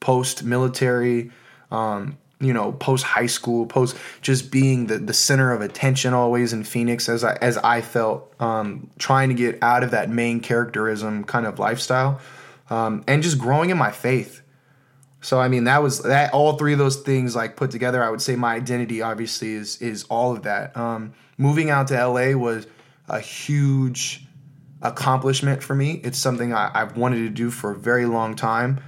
post 0.00 0.42
military, 0.42 1.30
um, 1.70 2.18
you 2.40 2.52
know, 2.52 2.72
post 2.72 3.04
high 3.04 3.26
school, 3.26 3.66
post 3.66 3.96
just 4.20 4.50
being 4.50 4.88
the, 4.88 4.98
the 4.98 5.14
center 5.14 5.52
of 5.52 5.60
attention 5.60 6.12
always 6.12 6.52
in 6.52 6.64
Phoenix 6.64 7.08
as 7.08 7.22
I 7.22 7.36
as 7.36 7.56
I 7.58 7.80
felt 7.80 8.34
um, 8.40 8.90
trying 8.98 9.28
to 9.28 9.34
get 9.34 9.62
out 9.62 9.84
of 9.84 9.92
that 9.92 10.10
main 10.10 10.40
characterism 10.40 11.24
kind 11.24 11.46
of 11.46 11.58
lifestyle, 11.58 12.20
um, 12.68 13.04
and 13.06 13.22
just 13.22 13.38
growing 13.38 13.70
in 13.70 13.78
my 13.78 13.92
faith. 13.92 14.42
So 15.20 15.38
I 15.38 15.46
mean 15.46 15.64
that 15.64 15.84
was 15.84 16.02
that 16.02 16.34
all 16.34 16.54
three 16.54 16.72
of 16.72 16.80
those 16.80 16.96
things 16.96 17.36
like 17.36 17.54
put 17.54 17.70
together. 17.70 18.02
I 18.02 18.10
would 18.10 18.20
say 18.20 18.34
my 18.34 18.56
identity 18.56 19.02
obviously 19.02 19.52
is 19.52 19.80
is 19.80 20.02
all 20.04 20.32
of 20.32 20.42
that. 20.42 20.76
Um, 20.76 21.12
moving 21.38 21.70
out 21.70 21.86
to 21.88 22.06
LA 22.06 22.32
was 22.32 22.66
a 23.12 23.20
huge 23.20 24.26
accomplishment 24.80 25.62
for 25.62 25.76
me. 25.76 26.00
It's 26.02 26.18
something 26.18 26.52
I, 26.52 26.70
I've 26.74 26.96
wanted 26.96 27.18
to 27.18 27.28
do 27.28 27.50
for 27.50 27.70
a 27.70 27.76
very 27.76 28.06
long 28.06 28.34
time. 28.34 28.80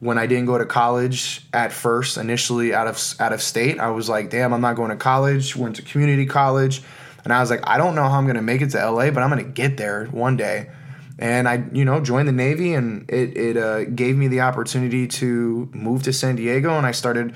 When 0.00 0.18
I 0.18 0.26
didn't 0.26 0.46
go 0.46 0.58
to 0.58 0.66
college 0.66 1.46
at 1.52 1.72
first, 1.72 2.18
initially 2.18 2.74
out 2.74 2.86
of 2.86 3.00
out 3.20 3.32
of 3.32 3.40
state, 3.40 3.78
I 3.78 3.90
was 3.90 4.08
like, 4.08 4.28
"Damn, 4.28 4.52
I'm 4.52 4.60
not 4.60 4.76
going 4.76 4.90
to 4.90 4.96
college." 4.96 5.56
Went 5.56 5.76
to 5.76 5.82
community 5.82 6.26
college, 6.26 6.82
and 7.24 7.32
I 7.32 7.40
was 7.40 7.48
like, 7.48 7.60
"I 7.64 7.78
don't 7.78 7.94
know 7.94 8.02
how 8.02 8.18
I'm 8.18 8.24
going 8.24 8.36
to 8.36 8.42
make 8.42 8.60
it 8.60 8.70
to 8.70 8.90
LA, 8.90 9.10
but 9.10 9.22
I'm 9.22 9.30
going 9.30 9.44
to 9.44 9.50
get 9.50 9.78
there 9.78 10.06
one 10.06 10.36
day." 10.36 10.70
And 11.18 11.48
I, 11.48 11.64
you 11.72 11.86
know, 11.86 12.00
joined 12.00 12.28
the 12.28 12.32
Navy, 12.32 12.74
and 12.74 13.10
it 13.10 13.36
it 13.38 13.56
uh, 13.56 13.84
gave 13.84 14.16
me 14.18 14.28
the 14.28 14.42
opportunity 14.42 15.06
to 15.06 15.70
move 15.72 16.02
to 16.02 16.12
San 16.12 16.36
Diego, 16.36 16.76
and 16.76 16.86
I 16.86 16.92
started 16.92 17.34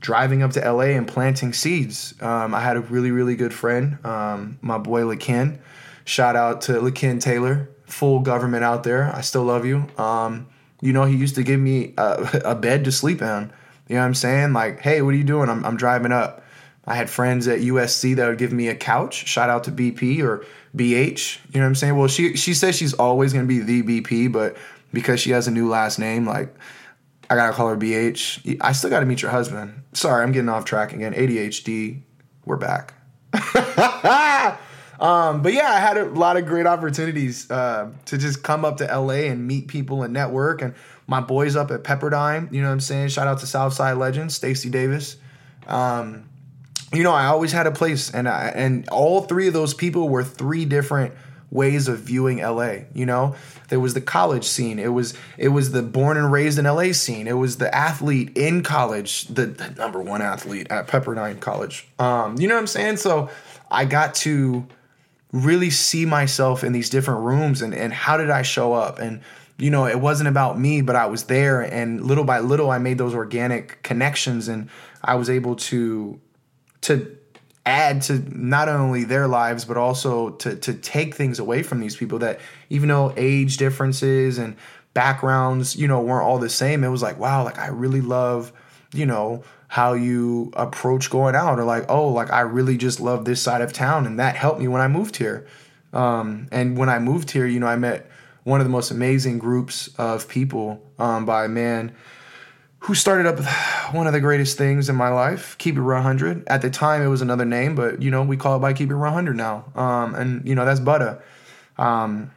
driving 0.00 0.42
up 0.42 0.52
to 0.52 0.60
LA 0.60 0.94
and 0.96 1.06
planting 1.06 1.52
seeds. 1.52 2.14
Um, 2.20 2.54
I 2.54 2.60
had 2.60 2.76
a 2.76 2.80
really 2.80 3.10
really 3.10 3.36
good 3.36 3.54
friend, 3.54 3.98
um, 4.04 4.58
my 4.60 4.78
boy 4.78 5.02
LaKen. 5.02 5.58
Shout 6.04 6.36
out 6.36 6.62
to 6.62 6.72
LaKen 6.72 7.20
Taylor, 7.20 7.68
full 7.84 8.20
government 8.20 8.64
out 8.64 8.84
there. 8.84 9.12
I 9.14 9.22
still 9.22 9.42
love 9.42 9.64
you. 9.64 9.86
Um, 9.98 10.46
you 10.80 10.92
know, 10.92 11.04
he 11.04 11.16
used 11.16 11.34
to 11.34 11.42
give 11.42 11.58
me 11.58 11.94
a, 11.98 12.42
a, 12.44 12.54
bed 12.54 12.84
to 12.84 12.92
sleep 12.92 13.22
in. 13.22 13.52
You 13.88 13.96
know 13.96 14.02
what 14.02 14.06
I'm 14.06 14.14
saying? 14.14 14.52
Like, 14.52 14.80
hey, 14.80 15.02
what 15.02 15.14
are 15.14 15.16
you 15.16 15.24
doing? 15.24 15.48
I'm, 15.48 15.64
I'm 15.64 15.76
driving 15.76 16.12
up. 16.12 16.44
I 16.86 16.94
had 16.94 17.10
friends 17.10 17.48
at 17.48 17.60
USC 17.60 18.14
that 18.16 18.28
would 18.28 18.38
give 18.38 18.52
me 18.52 18.68
a 18.68 18.74
couch. 18.74 19.26
Shout 19.26 19.50
out 19.50 19.64
to 19.64 19.72
BP 19.72 20.22
or 20.22 20.44
BH. 20.76 21.38
You 21.52 21.60
know 21.60 21.66
what 21.66 21.68
I'm 21.68 21.74
saying? 21.74 21.96
Well, 21.96 22.08
she 22.08 22.36
she 22.36 22.54
says 22.54 22.76
she's 22.76 22.94
always 22.94 23.32
gonna 23.32 23.46
be 23.46 23.58
the 23.58 23.82
BP, 23.82 24.30
but 24.30 24.56
because 24.92 25.18
she 25.18 25.30
has 25.30 25.48
a 25.48 25.50
new 25.50 25.68
last 25.68 25.98
name, 25.98 26.26
like 26.26 26.54
I 27.28 27.34
gotta 27.34 27.52
call 27.52 27.68
her 27.68 27.76
BH. 27.76 28.58
I 28.60 28.72
still 28.72 28.90
gotta 28.90 29.06
meet 29.06 29.22
your 29.22 29.30
husband. 29.30 29.82
Sorry, 29.92 30.22
I'm 30.22 30.32
getting 30.32 30.48
off 30.48 30.64
track 30.64 30.92
again. 30.92 31.14
ADHD. 31.14 32.02
We're 32.44 32.56
back. 32.56 32.94
Um, 34.98 35.42
but 35.42 35.52
yeah, 35.52 35.70
I 35.70 35.78
had 35.78 35.98
a 35.98 36.06
lot 36.06 36.36
of 36.36 36.46
great 36.46 36.66
opportunities 36.66 37.50
uh, 37.50 37.90
to 38.06 38.18
just 38.18 38.42
come 38.42 38.64
up 38.64 38.78
to 38.78 38.84
LA 38.84 39.28
and 39.28 39.46
meet 39.46 39.68
people 39.68 40.02
and 40.02 40.12
network. 40.12 40.62
And 40.62 40.74
my 41.06 41.20
boys 41.20 41.56
up 41.56 41.70
at 41.70 41.84
Pepperdine, 41.84 42.52
you 42.52 42.62
know 42.62 42.68
what 42.68 42.74
I'm 42.74 42.80
saying? 42.80 43.08
Shout 43.08 43.26
out 43.26 43.40
to 43.40 43.46
Southside 43.46 43.98
legend 43.98 44.32
Stacy 44.32 44.70
Davis. 44.70 45.16
Um, 45.66 46.28
you 46.92 47.02
know, 47.02 47.12
I 47.12 47.26
always 47.26 47.52
had 47.52 47.66
a 47.66 47.72
place, 47.72 48.14
and 48.14 48.28
I, 48.28 48.52
and 48.54 48.88
all 48.88 49.22
three 49.22 49.48
of 49.48 49.52
those 49.52 49.74
people 49.74 50.08
were 50.08 50.22
three 50.22 50.64
different 50.64 51.14
ways 51.50 51.88
of 51.88 52.00
viewing 52.00 52.38
LA. 52.38 52.78
You 52.94 53.06
know, 53.06 53.34
there 53.68 53.80
was 53.80 53.94
the 53.94 54.00
college 54.00 54.44
scene. 54.44 54.78
It 54.78 54.92
was 54.92 55.14
it 55.38 55.48
was 55.48 55.72
the 55.72 55.82
born 55.82 56.16
and 56.16 56.30
raised 56.30 56.58
in 56.58 56.64
LA 56.64 56.92
scene. 56.92 57.26
It 57.26 57.36
was 57.36 57.58
the 57.58 57.74
athlete 57.74 58.36
in 58.36 58.62
college, 58.62 59.26
the, 59.28 59.46
the 59.46 59.70
number 59.70 60.00
one 60.00 60.22
athlete 60.22 60.66
at 60.70 60.88
Pepperdine 60.88 61.40
College. 61.40 61.86
Um, 61.98 62.38
you 62.38 62.48
know 62.48 62.54
what 62.54 62.60
I'm 62.60 62.66
saying? 62.66 62.98
So 62.98 63.30
I 63.70 63.84
got 63.84 64.14
to 64.16 64.66
really 65.32 65.70
see 65.70 66.06
myself 66.06 66.64
in 66.64 66.72
these 66.72 66.88
different 66.88 67.20
rooms 67.20 67.62
and, 67.62 67.74
and 67.74 67.92
how 67.92 68.16
did 68.16 68.30
I 68.30 68.42
show 68.42 68.72
up? 68.72 68.98
And, 68.98 69.20
you 69.58 69.70
know, 69.70 69.86
it 69.86 70.00
wasn't 70.00 70.28
about 70.28 70.58
me, 70.58 70.80
but 70.82 70.96
I 70.96 71.06
was 71.06 71.24
there. 71.24 71.62
And 71.62 72.04
little 72.04 72.24
by 72.24 72.40
little, 72.40 72.70
I 72.70 72.78
made 72.78 72.98
those 72.98 73.14
organic 73.14 73.82
connections 73.82 74.48
and 74.48 74.68
I 75.02 75.16
was 75.16 75.28
able 75.28 75.56
to, 75.56 76.20
to 76.82 77.18
add 77.66 78.00
to 78.02 78.18
not 78.30 78.68
only 78.68 79.04
their 79.04 79.26
lives, 79.26 79.64
but 79.64 79.76
also 79.76 80.30
to, 80.30 80.56
to 80.56 80.72
take 80.72 81.14
things 81.14 81.38
away 81.38 81.62
from 81.62 81.80
these 81.80 81.96
people 81.96 82.20
that 82.20 82.40
even 82.70 82.88
though 82.88 83.12
age 83.16 83.56
differences 83.56 84.38
and 84.38 84.56
backgrounds, 84.94 85.76
you 85.76 85.88
know, 85.88 86.00
weren't 86.00 86.24
all 86.24 86.38
the 86.38 86.48
same, 86.48 86.84
it 86.84 86.88
was 86.88 87.02
like, 87.02 87.18
wow, 87.18 87.44
like 87.44 87.58
I 87.58 87.66
really 87.66 88.00
love, 88.00 88.52
you 88.94 89.04
know, 89.04 89.42
how 89.68 89.94
you 89.94 90.52
approach 90.54 91.10
going 91.10 91.34
out 91.34 91.58
or 91.58 91.64
like 91.64 91.84
oh 91.88 92.08
like 92.08 92.32
i 92.32 92.40
really 92.40 92.76
just 92.76 93.00
love 93.00 93.24
this 93.24 93.42
side 93.42 93.60
of 93.60 93.72
town 93.72 94.06
and 94.06 94.20
that 94.20 94.36
helped 94.36 94.60
me 94.60 94.68
when 94.68 94.80
i 94.80 94.88
moved 94.88 95.16
here. 95.16 95.46
Um, 95.92 96.48
and 96.52 96.76
when 96.78 96.88
i 96.88 96.98
moved 96.98 97.30
here 97.30 97.46
you 97.46 97.58
know 97.58 97.66
i 97.66 97.76
met 97.76 98.10
one 98.44 98.60
of 98.60 98.66
the 98.66 98.70
most 98.70 98.92
amazing 98.92 99.38
groups 99.38 99.88
of 99.98 100.28
people 100.28 100.80
um, 101.00 101.26
by 101.26 101.46
a 101.46 101.48
man 101.48 101.92
who 102.86 102.94
started 102.94 103.26
up 103.26 103.38
one 103.94 104.06
of 104.06 104.12
the 104.12 104.20
greatest 104.20 104.56
things 104.58 104.88
in 104.88 104.96
my 104.96 105.08
life 105.08 105.56
keep 105.58 105.76
it 105.76 105.82
100 105.82 106.48
at 106.48 106.62
the 106.62 106.70
time 106.70 107.02
it 107.02 107.08
was 107.08 107.22
another 107.22 107.44
name 107.44 107.74
but 107.74 108.02
you 108.02 108.10
know 108.10 108.22
we 108.22 108.36
call 108.36 108.56
it 108.56 108.60
by 108.60 108.72
keep 108.72 108.90
it 108.90 108.96
100 108.96 109.36
now 109.36 109.64
um, 109.74 110.14
and 110.14 110.46
you 110.48 110.54
know 110.54 110.64
that's 110.64 110.80
Buddha. 110.80 111.22
Um, 111.78 112.30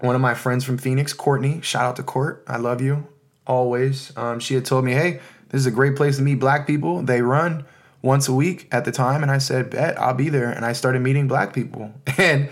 one 0.00 0.14
of 0.14 0.20
my 0.20 0.34
friends 0.34 0.64
from 0.64 0.78
phoenix 0.78 1.12
courtney 1.12 1.60
shout 1.62 1.82
out 1.82 1.96
to 1.96 2.02
court 2.02 2.44
i 2.46 2.56
love 2.56 2.80
you 2.80 3.06
always 3.46 4.16
um, 4.16 4.38
she 4.38 4.54
had 4.54 4.64
told 4.64 4.84
me 4.84 4.92
hey 4.92 5.20
this 5.50 5.60
is 5.60 5.66
a 5.66 5.70
great 5.70 5.96
place 5.96 6.16
to 6.16 6.22
meet 6.22 6.36
black 6.36 6.66
people. 6.66 7.02
They 7.02 7.22
run 7.22 7.64
once 8.02 8.28
a 8.28 8.32
week 8.32 8.68
at 8.70 8.84
the 8.84 8.92
time. 8.92 9.22
And 9.22 9.30
I 9.30 9.38
said, 9.38 9.70
Bet, 9.70 9.98
I'll 9.98 10.14
be 10.14 10.28
there. 10.28 10.50
And 10.50 10.64
I 10.64 10.72
started 10.72 11.00
meeting 11.02 11.28
black 11.28 11.52
people. 11.52 11.92
And 12.18 12.50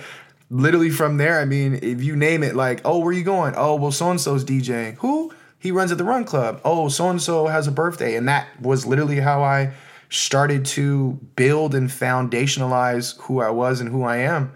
literally 0.49 0.90
from 0.90 1.16
there, 1.16 1.40
I 1.40 1.45
mean, 1.45 1.81
if 1.83 2.02
you 2.02 2.14
name 2.14 2.45
it, 2.45 2.55
like, 2.55 2.81
oh, 2.85 3.00
where 3.00 3.12
you 3.12 3.25
going? 3.25 3.55
Oh, 3.57 3.75
well, 3.75 3.90
so 3.90 4.11
and 4.11 4.21
so's 4.21 4.45
DJing. 4.45 4.97
Who? 4.99 5.33
He 5.59 5.71
runs 5.71 5.93
at 5.93 5.99
the 5.99 6.05
Run 6.05 6.25
Club. 6.25 6.61
Oh, 6.65 6.89
so 6.89 7.09
and 7.09 7.21
so 7.21 7.47
has 7.47 7.67
a 7.67 7.73
birthday. 7.73 8.17
And 8.17 8.29
that 8.29 8.47
was 8.61 8.87
literally 8.87 9.21
how 9.21 9.43
I 9.43 9.73
started 10.09 10.65
to 10.65 11.19
build 11.35 11.75
and 11.75 11.89
foundationalize 11.89 13.19
who 13.23 13.41
I 13.41 13.51
was 13.51 13.81
and 13.81 13.91
who 13.91 14.05
I 14.05 14.19
am. 14.19 14.53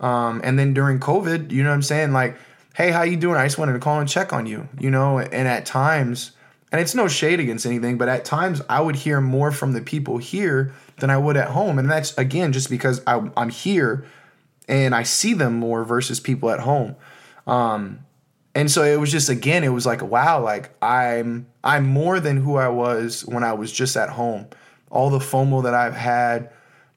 Um, 0.00 0.40
and 0.44 0.58
then 0.58 0.74
during 0.74 1.00
COVID, 1.00 1.50
you 1.50 1.62
know 1.62 1.70
what 1.70 1.76
I'm 1.76 1.82
saying? 1.82 2.12
Like, 2.12 2.36
hey, 2.74 2.90
how 2.90 3.02
you 3.02 3.16
doing? 3.16 3.36
I 3.36 3.46
just 3.46 3.58
wanted 3.58 3.74
to 3.74 3.78
call 3.78 4.00
and 4.00 4.08
check 4.08 4.32
on 4.32 4.46
you, 4.46 4.68
you 4.78 4.90
know? 4.90 5.18
And 5.18 5.48
at 5.48 5.66
times, 5.66 6.32
and 6.70 6.80
it's 6.80 6.94
no 6.94 7.06
shade 7.06 7.38
against 7.38 7.66
anything, 7.66 7.98
but 7.98 8.08
at 8.08 8.24
times 8.24 8.62
I 8.68 8.80
would 8.80 8.96
hear 8.96 9.20
more 9.20 9.52
from 9.52 9.72
the 9.72 9.80
people 9.80 10.18
here 10.18 10.72
than 10.98 11.10
I 11.10 11.18
would 11.18 11.36
at 11.36 11.48
home. 11.48 11.78
And 11.78 11.90
that's 11.90 12.16
again 12.16 12.52
just 12.52 12.70
because 12.70 13.02
I, 13.06 13.28
am 13.36 13.50
here 13.50 14.06
and 14.68 14.94
I 14.94 15.02
see 15.02 15.34
them 15.34 15.54
more 15.54 15.84
versus 15.84 16.18
people 16.18 16.50
at 16.50 16.60
home. 16.60 16.96
Um, 17.46 18.00
and 18.54 18.70
so 18.70 18.82
it 18.82 18.98
was 19.00 19.10
just 19.10 19.28
again, 19.28 19.64
it 19.64 19.68
was 19.68 19.86
like 19.86 20.02
wow, 20.02 20.42
like 20.42 20.70
I'm 20.82 21.46
I'm 21.62 21.86
more 21.86 22.20
than 22.20 22.36
who 22.36 22.56
I 22.56 22.68
was 22.68 23.24
when 23.26 23.44
I 23.44 23.52
was 23.52 23.72
just 23.72 23.96
at 23.96 24.10
home. 24.10 24.46
All 24.90 25.10
the 25.10 25.18
FOMO 25.18 25.62
that 25.62 25.74
I've 25.74 25.94
had 25.94 26.50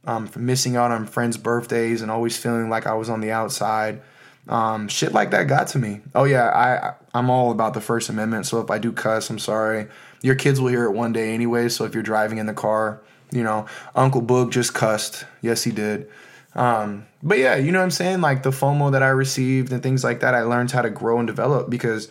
um, 0.05 0.27
from 0.27 0.45
missing 0.45 0.75
out 0.75 0.91
on 0.91 1.05
friends' 1.05 1.37
birthdays 1.37 2.01
and 2.01 2.11
always 2.11 2.37
feeling 2.37 2.69
like 2.69 2.85
I 2.85 2.93
was 2.93 3.09
on 3.09 3.21
the 3.21 3.31
outside 3.31 4.01
um, 4.47 4.87
shit 4.87 5.11
like 5.11 5.31
that 5.31 5.47
got 5.47 5.67
to 5.69 5.79
me. 5.79 6.01
Oh 6.13 6.23
yeah, 6.23 6.49
I 6.49 6.93
I'm 7.17 7.29
all 7.29 7.51
about 7.51 7.73
the 7.73 7.81
First 7.81 8.09
Amendment. 8.09 8.45
So 8.45 8.59
if 8.61 8.69
I 8.69 8.77
do 8.77 8.91
cuss, 8.91 9.29
I'm 9.29 9.39
sorry. 9.39 9.87
Your 10.21 10.35
kids 10.35 10.59
will 10.61 10.69
hear 10.69 10.85
it 10.85 10.91
one 10.91 11.13
day 11.13 11.33
anyway. 11.33 11.69
So 11.69 11.85
if 11.85 11.93
you're 11.93 12.03
driving 12.03 12.37
in 12.37 12.45
the 12.45 12.53
car, 12.53 13.01
you 13.31 13.43
know, 13.43 13.65
Uncle 13.95 14.21
Boog 14.21 14.51
just 14.51 14.73
cussed. 14.73 15.25
Yes, 15.41 15.63
he 15.63 15.71
did. 15.71 16.09
Um, 16.55 17.05
but 17.21 17.37
yeah, 17.37 17.55
you 17.55 17.71
know 17.71 17.79
what 17.79 17.85
I'm 17.85 17.91
saying? 17.91 18.21
Like 18.21 18.43
the 18.43 18.51
FOMO 18.51 18.93
that 18.93 19.03
I 19.03 19.09
received 19.09 19.71
and 19.73 19.83
things 19.83 20.03
like 20.03 20.21
that, 20.21 20.33
I 20.33 20.43
learned 20.43 20.71
how 20.71 20.81
to 20.81 20.89
grow 20.89 21.19
and 21.19 21.27
develop 21.27 21.69
because 21.69 22.09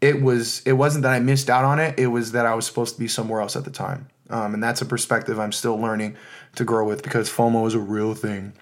it 0.00 0.22
was 0.22 0.62
it 0.66 0.72
wasn't 0.72 1.02
that 1.02 1.12
I 1.12 1.20
missed 1.20 1.48
out 1.50 1.64
on 1.64 1.78
it. 1.78 1.98
It 1.98 2.08
was 2.08 2.32
that 2.32 2.46
I 2.46 2.54
was 2.54 2.66
supposed 2.66 2.94
to 2.94 3.00
be 3.00 3.08
somewhere 3.08 3.40
else 3.40 3.56
at 3.56 3.64
the 3.64 3.70
time. 3.70 4.08
Um, 4.28 4.54
and 4.54 4.62
that's 4.62 4.80
a 4.80 4.86
perspective 4.86 5.40
I'm 5.40 5.52
still 5.52 5.78
learning 5.78 6.16
to 6.54 6.64
grow 6.64 6.86
with 6.86 7.02
because 7.02 7.30
FOMO 7.30 7.66
is 7.66 7.74
a 7.74 7.80
real 7.80 8.14
thing. 8.14 8.52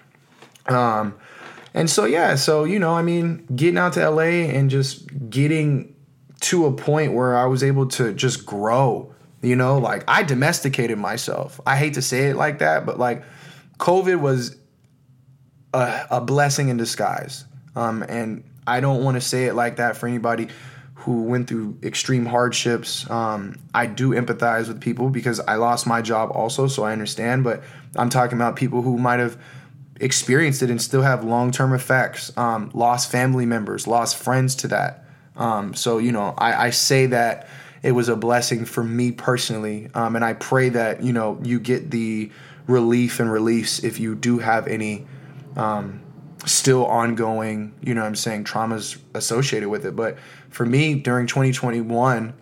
Um, 0.67 1.15
and 1.73 1.89
so 1.89 2.05
yeah, 2.05 2.35
so 2.35 2.63
you 2.63 2.79
know, 2.79 2.93
I 2.93 3.01
mean, 3.01 3.45
getting 3.55 3.77
out 3.77 3.93
to 3.93 4.09
LA 4.09 4.23
and 4.23 4.69
just 4.69 5.07
getting 5.29 5.95
to 6.41 6.65
a 6.65 6.71
point 6.71 7.13
where 7.13 7.37
I 7.37 7.45
was 7.45 7.63
able 7.63 7.87
to 7.89 8.13
just 8.13 8.45
grow, 8.45 9.13
you 9.41 9.55
know, 9.55 9.77
like 9.77 10.03
I 10.07 10.23
domesticated 10.23 10.97
myself. 10.97 11.59
I 11.65 11.75
hate 11.75 11.95
to 11.95 12.01
say 12.01 12.29
it 12.29 12.35
like 12.35 12.59
that, 12.59 12.85
but 12.85 12.97
like 12.97 13.23
COVID 13.77 14.19
was 14.19 14.55
a, 15.73 16.07
a 16.11 16.21
blessing 16.21 16.69
in 16.69 16.77
disguise. 16.77 17.45
Um, 17.75 18.03
and 18.07 18.43
I 18.67 18.79
don't 18.79 19.03
want 19.03 19.15
to 19.15 19.21
say 19.21 19.45
it 19.45 19.55
like 19.55 19.77
that 19.77 19.97
for 19.97 20.07
anybody 20.07 20.47
who 20.95 21.23
went 21.23 21.47
through 21.47 21.77
extreme 21.81 22.25
hardships. 22.25 23.09
Um, 23.09 23.57
I 23.73 23.85
do 23.85 24.09
empathize 24.09 24.67
with 24.67 24.81
people 24.81 25.09
because 25.09 25.39
I 25.39 25.55
lost 25.55 25.87
my 25.87 26.01
job 26.01 26.31
also, 26.33 26.67
so 26.67 26.83
I 26.83 26.91
understand. 26.91 27.43
But 27.43 27.63
I'm 27.95 28.09
talking 28.09 28.37
about 28.37 28.57
people 28.57 28.81
who 28.81 28.97
might 28.97 29.19
have 29.19 29.41
experienced 29.99 30.61
it 30.61 30.69
and 30.69 30.81
still 30.81 31.01
have 31.01 31.23
long 31.23 31.51
term 31.51 31.73
effects, 31.73 32.35
um, 32.37 32.69
lost 32.73 33.11
family 33.11 33.45
members, 33.45 33.87
lost 33.87 34.17
friends 34.17 34.55
to 34.55 34.67
that. 34.69 35.05
Um, 35.35 35.73
so, 35.73 35.99
you 35.99 36.11
know, 36.11 36.33
I, 36.37 36.65
I, 36.65 36.69
say 36.71 37.05
that 37.07 37.47
it 37.81 37.93
was 37.93 38.09
a 38.09 38.15
blessing 38.17 38.65
for 38.65 38.83
me 38.83 39.13
personally. 39.13 39.89
Um, 39.93 40.17
and 40.17 40.25
I 40.25 40.33
pray 40.33 40.67
that, 40.69 41.01
you 41.01 41.13
know, 41.13 41.39
you 41.41 41.61
get 41.61 41.91
the 41.91 42.29
relief 42.67 43.21
and 43.21 43.31
release 43.31 43.81
if 43.81 44.01
you 44.01 44.15
do 44.15 44.39
have 44.39 44.67
any 44.67 45.07
um, 45.59 46.01
still 46.45 46.85
ongoing, 46.85 47.73
you 47.81 47.93
know 47.93 48.03
I'm 48.03 48.15
saying, 48.15 48.45
traumas 48.45 48.97
associated 49.13 49.69
with 49.69 49.85
it. 49.85 49.95
But 49.95 50.17
for 50.49 50.65
me, 50.65 50.95
during 50.95 51.27
2021, 51.27 52.33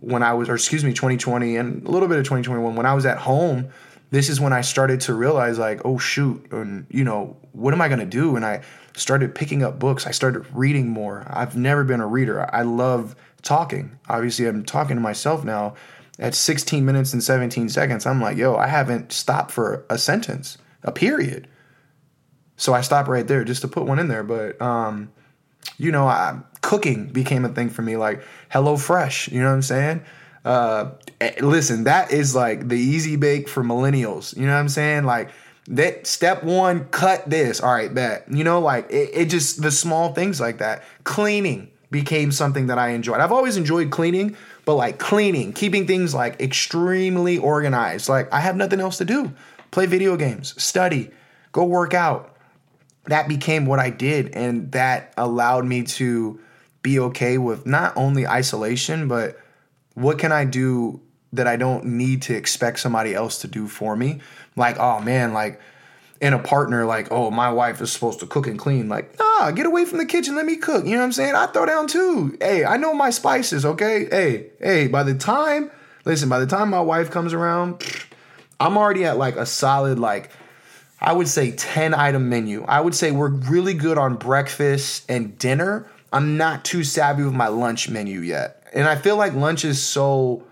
when 0.00 0.22
I 0.22 0.32
was, 0.32 0.48
or 0.48 0.54
excuse 0.54 0.84
me, 0.84 0.92
2020 0.92 1.56
and 1.56 1.86
a 1.86 1.90
little 1.90 2.08
bit 2.08 2.18
of 2.18 2.24
2021, 2.24 2.74
when 2.74 2.86
I 2.86 2.94
was 2.94 3.06
at 3.06 3.18
home, 3.18 3.68
this 4.10 4.28
is 4.28 4.40
when 4.40 4.52
I 4.52 4.62
started 4.62 5.00
to 5.02 5.14
realize, 5.14 5.58
like, 5.58 5.82
oh, 5.84 5.98
shoot, 5.98 6.46
and, 6.50 6.86
you 6.90 7.04
know, 7.04 7.36
what 7.52 7.72
am 7.72 7.80
I 7.80 7.88
to 7.88 8.06
do? 8.06 8.36
And 8.36 8.44
I 8.44 8.62
started 8.94 9.34
picking 9.34 9.62
up 9.62 9.78
books. 9.78 10.06
I 10.06 10.10
started 10.10 10.44
reading 10.52 10.88
more. 10.88 11.26
I've 11.30 11.56
never 11.56 11.84
been 11.84 12.00
a 12.00 12.06
reader. 12.06 12.54
I 12.54 12.62
love 12.62 13.16
talking. 13.42 13.98
Obviously, 14.08 14.46
I'm 14.46 14.64
talking 14.64 14.96
to 14.96 15.02
myself 15.02 15.44
now. 15.44 15.74
At 16.18 16.34
16 16.34 16.84
minutes 16.84 17.14
and 17.14 17.22
17 17.22 17.70
seconds, 17.70 18.04
I'm 18.04 18.20
like, 18.20 18.36
yo, 18.36 18.54
I 18.54 18.66
haven't 18.66 19.12
stopped 19.12 19.50
for 19.50 19.86
a 19.88 19.96
sentence, 19.96 20.58
a 20.82 20.92
period. 20.92 21.48
So 22.56 22.74
I 22.74 22.80
stopped 22.80 23.08
right 23.08 23.26
there 23.26 23.44
just 23.44 23.62
to 23.62 23.68
put 23.68 23.84
one 23.84 23.98
in 23.98 24.08
there. 24.08 24.22
But 24.22 24.60
um, 24.60 25.10
you 25.78 25.92
know, 25.92 26.06
I, 26.06 26.38
cooking 26.60 27.08
became 27.08 27.44
a 27.44 27.48
thing 27.48 27.70
for 27.70 27.82
me. 27.82 27.96
Like 27.96 28.22
Hello 28.50 28.76
Fresh, 28.76 29.28
you 29.28 29.40
know 29.40 29.48
what 29.48 29.54
I'm 29.54 29.62
saying? 29.62 30.02
Uh, 30.44 30.92
eh, 31.20 31.34
listen, 31.40 31.84
that 31.84 32.12
is 32.12 32.34
like 32.34 32.68
the 32.68 32.78
easy 32.78 33.16
bake 33.16 33.48
for 33.48 33.62
millennials. 33.62 34.36
You 34.36 34.46
know 34.46 34.52
what 34.52 34.60
I'm 34.60 34.68
saying? 34.68 35.04
Like 35.04 35.30
that 35.68 36.06
step 36.06 36.42
one, 36.42 36.86
cut 36.86 37.28
this. 37.28 37.60
All 37.60 37.72
right, 37.72 37.92
bet. 37.92 38.26
You 38.30 38.44
know, 38.44 38.60
like 38.60 38.90
it, 38.90 39.10
it 39.12 39.24
just 39.26 39.62
the 39.62 39.70
small 39.70 40.12
things 40.14 40.40
like 40.40 40.58
that. 40.58 40.82
Cleaning 41.04 41.70
became 41.90 42.32
something 42.32 42.66
that 42.68 42.78
I 42.78 42.90
enjoyed. 42.90 43.20
I've 43.20 43.32
always 43.32 43.56
enjoyed 43.56 43.90
cleaning, 43.90 44.36
but 44.64 44.74
like 44.74 44.98
cleaning, 44.98 45.52
keeping 45.52 45.86
things 45.86 46.14
like 46.14 46.40
extremely 46.40 47.38
organized. 47.38 48.08
Like 48.08 48.32
I 48.32 48.40
have 48.40 48.56
nothing 48.56 48.80
else 48.80 48.98
to 48.98 49.04
do. 49.04 49.32
Play 49.70 49.86
video 49.86 50.16
games, 50.16 50.60
study, 50.62 51.10
go 51.52 51.64
work 51.64 51.94
out 51.94 52.31
that 53.06 53.28
became 53.28 53.66
what 53.66 53.78
I 53.78 53.90
did. 53.90 54.34
And 54.34 54.72
that 54.72 55.12
allowed 55.16 55.64
me 55.64 55.82
to 55.84 56.40
be 56.82 56.98
okay 56.98 57.38
with 57.38 57.66
not 57.66 57.96
only 57.96 58.26
isolation, 58.26 59.08
but 59.08 59.38
what 59.94 60.18
can 60.18 60.32
I 60.32 60.44
do 60.44 61.00
that 61.32 61.46
I 61.46 61.56
don't 61.56 61.84
need 61.84 62.22
to 62.22 62.34
expect 62.34 62.80
somebody 62.80 63.14
else 63.14 63.40
to 63.40 63.48
do 63.48 63.68
for 63.68 63.96
me? 63.96 64.20
Like, 64.56 64.78
oh 64.78 65.00
man, 65.00 65.32
like 65.32 65.60
in 66.20 66.32
a 66.32 66.38
partner, 66.38 66.84
like, 66.84 67.08
oh, 67.10 67.32
my 67.32 67.50
wife 67.50 67.80
is 67.80 67.90
supposed 67.90 68.20
to 68.20 68.26
cook 68.26 68.46
and 68.46 68.56
clean. 68.58 68.88
Like, 68.88 69.18
nah, 69.18 69.50
get 69.50 69.66
away 69.66 69.84
from 69.84 69.98
the 69.98 70.06
kitchen, 70.06 70.36
let 70.36 70.46
me 70.46 70.56
cook. 70.56 70.84
You 70.84 70.92
know 70.92 70.98
what 70.98 71.06
I'm 71.06 71.12
saying? 71.12 71.34
I 71.34 71.46
throw 71.46 71.66
down 71.66 71.88
too. 71.88 72.36
Hey, 72.40 72.64
I 72.64 72.76
know 72.76 72.94
my 72.94 73.10
spices, 73.10 73.64
okay? 73.64 74.06
Hey, 74.08 74.50
hey, 74.60 74.86
by 74.86 75.02
the 75.02 75.14
time, 75.14 75.70
listen, 76.04 76.28
by 76.28 76.38
the 76.38 76.46
time 76.46 76.70
my 76.70 76.80
wife 76.80 77.10
comes 77.10 77.32
around, 77.32 77.82
I'm 78.60 78.78
already 78.78 79.04
at 79.04 79.18
like 79.18 79.34
a 79.34 79.44
solid, 79.44 79.98
like, 79.98 80.30
I 81.02 81.12
would 81.12 81.26
say 81.26 81.50
10 81.50 81.94
item 81.94 82.28
menu. 82.28 82.64
I 82.64 82.80
would 82.80 82.94
say 82.94 83.10
we're 83.10 83.28
really 83.28 83.74
good 83.74 83.98
on 83.98 84.14
breakfast 84.14 85.04
and 85.08 85.36
dinner. 85.36 85.90
I'm 86.12 86.36
not 86.36 86.64
too 86.64 86.84
savvy 86.84 87.24
with 87.24 87.34
my 87.34 87.48
lunch 87.48 87.88
menu 87.88 88.20
yet. 88.20 88.64
And 88.72 88.86
I 88.86 88.94
feel 88.94 89.16
like 89.16 89.34
lunch 89.34 89.64
is 89.64 89.82
so 89.82 90.44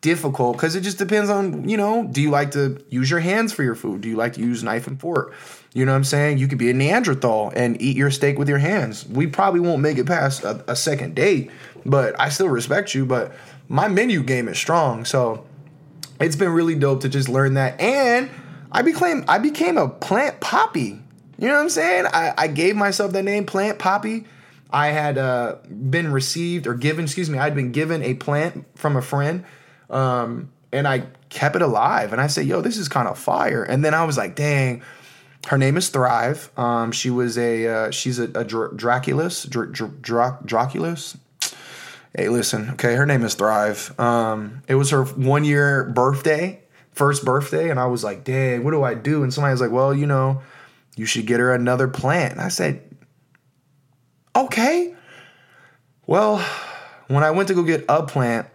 difficult 0.00 0.56
because 0.56 0.76
it 0.76 0.80
just 0.80 0.96
depends 0.96 1.28
on, 1.28 1.68
you 1.68 1.76
know, 1.76 2.08
do 2.10 2.22
you 2.22 2.30
like 2.30 2.52
to 2.52 2.82
use 2.88 3.10
your 3.10 3.20
hands 3.20 3.52
for 3.52 3.62
your 3.62 3.74
food? 3.74 4.00
Do 4.00 4.08
you 4.08 4.16
like 4.16 4.32
to 4.32 4.40
use 4.40 4.62
knife 4.62 4.86
and 4.86 4.98
fork? 4.98 5.34
You 5.74 5.84
know 5.84 5.92
what 5.92 5.96
I'm 5.96 6.04
saying? 6.04 6.38
You 6.38 6.48
could 6.48 6.58
be 6.58 6.70
a 6.70 6.74
Neanderthal 6.74 7.52
and 7.54 7.80
eat 7.80 7.94
your 7.94 8.10
steak 8.10 8.38
with 8.38 8.48
your 8.48 8.58
hands. 8.58 9.06
We 9.06 9.26
probably 9.26 9.60
won't 9.60 9.82
make 9.82 9.98
it 9.98 10.06
past 10.06 10.42
a, 10.42 10.64
a 10.70 10.74
second 10.74 11.14
date, 11.14 11.50
but 11.84 12.18
I 12.18 12.30
still 12.30 12.48
respect 12.48 12.94
you. 12.94 13.04
But 13.04 13.34
my 13.68 13.88
menu 13.88 14.22
game 14.22 14.48
is 14.48 14.58
strong. 14.58 15.04
So 15.04 15.44
it's 16.18 16.36
been 16.36 16.50
really 16.50 16.76
dope 16.76 17.02
to 17.02 17.10
just 17.10 17.28
learn 17.28 17.54
that. 17.54 17.78
And 17.78 18.30
I 18.72 18.82
became 18.82 19.24
I 19.28 19.38
became 19.38 19.78
a 19.78 19.88
plant 19.88 20.40
poppy. 20.40 20.98
You 21.42 21.48
know 21.48 21.54
what 21.54 21.62
I'm 21.62 21.70
saying? 21.70 22.06
I, 22.06 22.34
I 22.38 22.46
gave 22.46 22.76
myself 22.76 23.12
the 23.12 23.20
name 23.20 23.46
Plant 23.46 23.80
Poppy. 23.80 24.26
I 24.70 24.88
had 24.88 25.18
uh, 25.18 25.56
been 25.68 26.12
received 26.12 26.68
or 26.68 26.74
given, 26.74 27.04
excuse 27.04 27.28
me, 27.28 27.36
I'd 27.36 27.56
been 27.56 27.72
given 27.72 28.00
a 28.04 28.14
plant 28.14 28.64
from 28.76 28.96
a 28.96 29.02
friend, 29.02 29.44
um, 29.90 30.52
and 30.72 30.86
I 30.86 31.02
kept 31.30 31.56
it 31.56 31.62
alive. 31.62 32.12
And 32.12 32.22
I 32.22 32.28
said, 32.28 32.46
"Yo, 32.46 32.60
this 32.60 32.76
is 32.76 32.88
kind 32.88 33.08
of 33.08 33.18
fire." 33.18 33.64
And 33.64 33.84
then 33.84 33.92
I 33.92 34.04
was 34.04 34.16
like, 34.16 34.36
"Dang." 34.36 34.82
Her 35.48 35.58
name 35.58 35.76
is 35.76 35.88
Thrive. 35.88 36.56
Um, 36.56 36.92
she 36.92 37.10
was 37.10 37.36
a 37.36 37.66
uh, 37.66 37.90
she's 37.90 38.20
a, 38.20 38.24
a 38.26 38.44
Dr- 38.44 38.76
Draculus, 38.76 39.50
Dr- 39.50 39.72
Dr- 39.72 40.40
Draculus. 40.46 41.16
Hey, 42.16 42.28
listen, 42.28 42.70
okay. 42.74 42.94
Her 42.94 43.06
name 43.06 43.24
is 43.24 43.34
Thrive. 43.34 43.98
Um, 43.98 44.62
it 44.68 44.76
was 44.76 44.90
her 44.90 45.02
one 45.04 45.42
year 45.44 45.90
birthday, 45.92 46.61
first 46.92 47.24
birthday, 47.24 47.70
and 47.70 47.80
I 47.80 47.86
was 47.86 48.04
like, 48.04 48.24
dang, 48.24 48.64
what 48.64 48.70
do 48.70 48.82
I 48.82 48.94
do? 48.94 49.22
And 49.22 49.32
somebody 49.32 49.52
was 49.52 49.60
like, 49.60 49.70
well, 49.70 49.94
you 49.94 50.06
know, 50.06 50.42
you 50.96 51.06
should 51.06 51.26
get 51.26 51.40
her 51.40 51.54
another 51.54 51.88
plant. 51.88 52.32
And 52.32 52.40
I 52.40 52.48
said, 52.48 52.82
okay. 54.36 54.94
Well, 56.06 56.44
when 57.08 57.24
I 57.24 57.30
went 57.30 57.48
to 57.48 57.54
go 57.54 57.62
get 57.62 57.84
a 57.88 58.02
plant, 58.02 58.46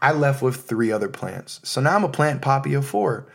I 0.00 0.12
left 0.12 0.42
with 0.42 0.56
three 0.56 0.92
other 0.92 1.08
plants. 1.08 1.60
So 1.64 1.80
now 1.80 1.96
I'm 1.96 2.04
a 2.04 2.08
plant 2.08 2.42
poppy 2.42 2.74
of 2.74 2.86
four. 2.86 3.26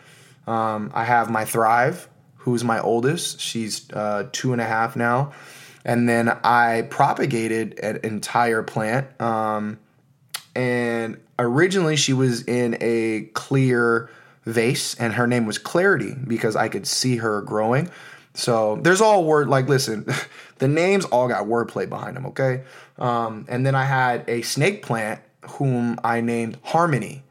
Um, 0.45 0.91
I 0.93 1.03
have 1.03 1.29
my 1.29 1.45
Thrive, 1.45 2.07
who's 2.38 2.63
my 2.63 2.79
oldest. 2.79 3.39
She's 3.39 3.89
uh, 3.91 4.29
two 4.31 4.53
and 4.53 4.62
a 4.62 4.65
half 4.65 4.95
now. 4.95 5.34
And 5.84 6.07
then 6.07 6.29
I 6.43 6.88
propagated 6.89 7.79
an 7.79 7.99
entire 8.03 8.62
plant. 8.62 9.19
Um, 9.19 9.79
and 10.55 11.19
originally 11.41 11.95
she 11.95 12.13
was 12.13 12.43
in 12.43 12.77
a 12.82 13.30
clear 13.34 14.10
vase 14.45 14.95
and 14.95 15.13
her 15.13 15.27
name 15.27 15.45
was 15.45 15.58
clarity 15.58 16.15
because 16.27 16.56
i 16.56 16.67
could 16.67 16.88
see 16.88 17.17
her 17.17 17.41
growing. 17.41 17.89
So 18.34 18.77
there's 18.77 19.01
all 19.01 19.25
word 19.25 19.49
like 19.49 19.67
listen 19.67 20.06
the 20.60 20.67
names 20.67 21.06
all 21.06 21.27
got 21.27 21.45
wordplay 21.45 21.88
behind 21.88 22.15
them 22.15 22.27
okay? 22.27 22.63
Um, 22.97 23.45
and 23.49 23.65
then 23.65 23.75
i 23.75 23.84
had 23.84 24.27
a 24.27 24.41
snake 24.41 24.84
plant 24.84 25.21
whom 25.41 25.99
i 26.04 26.21
named 26.21 26.58
harmony. 26.63 27.23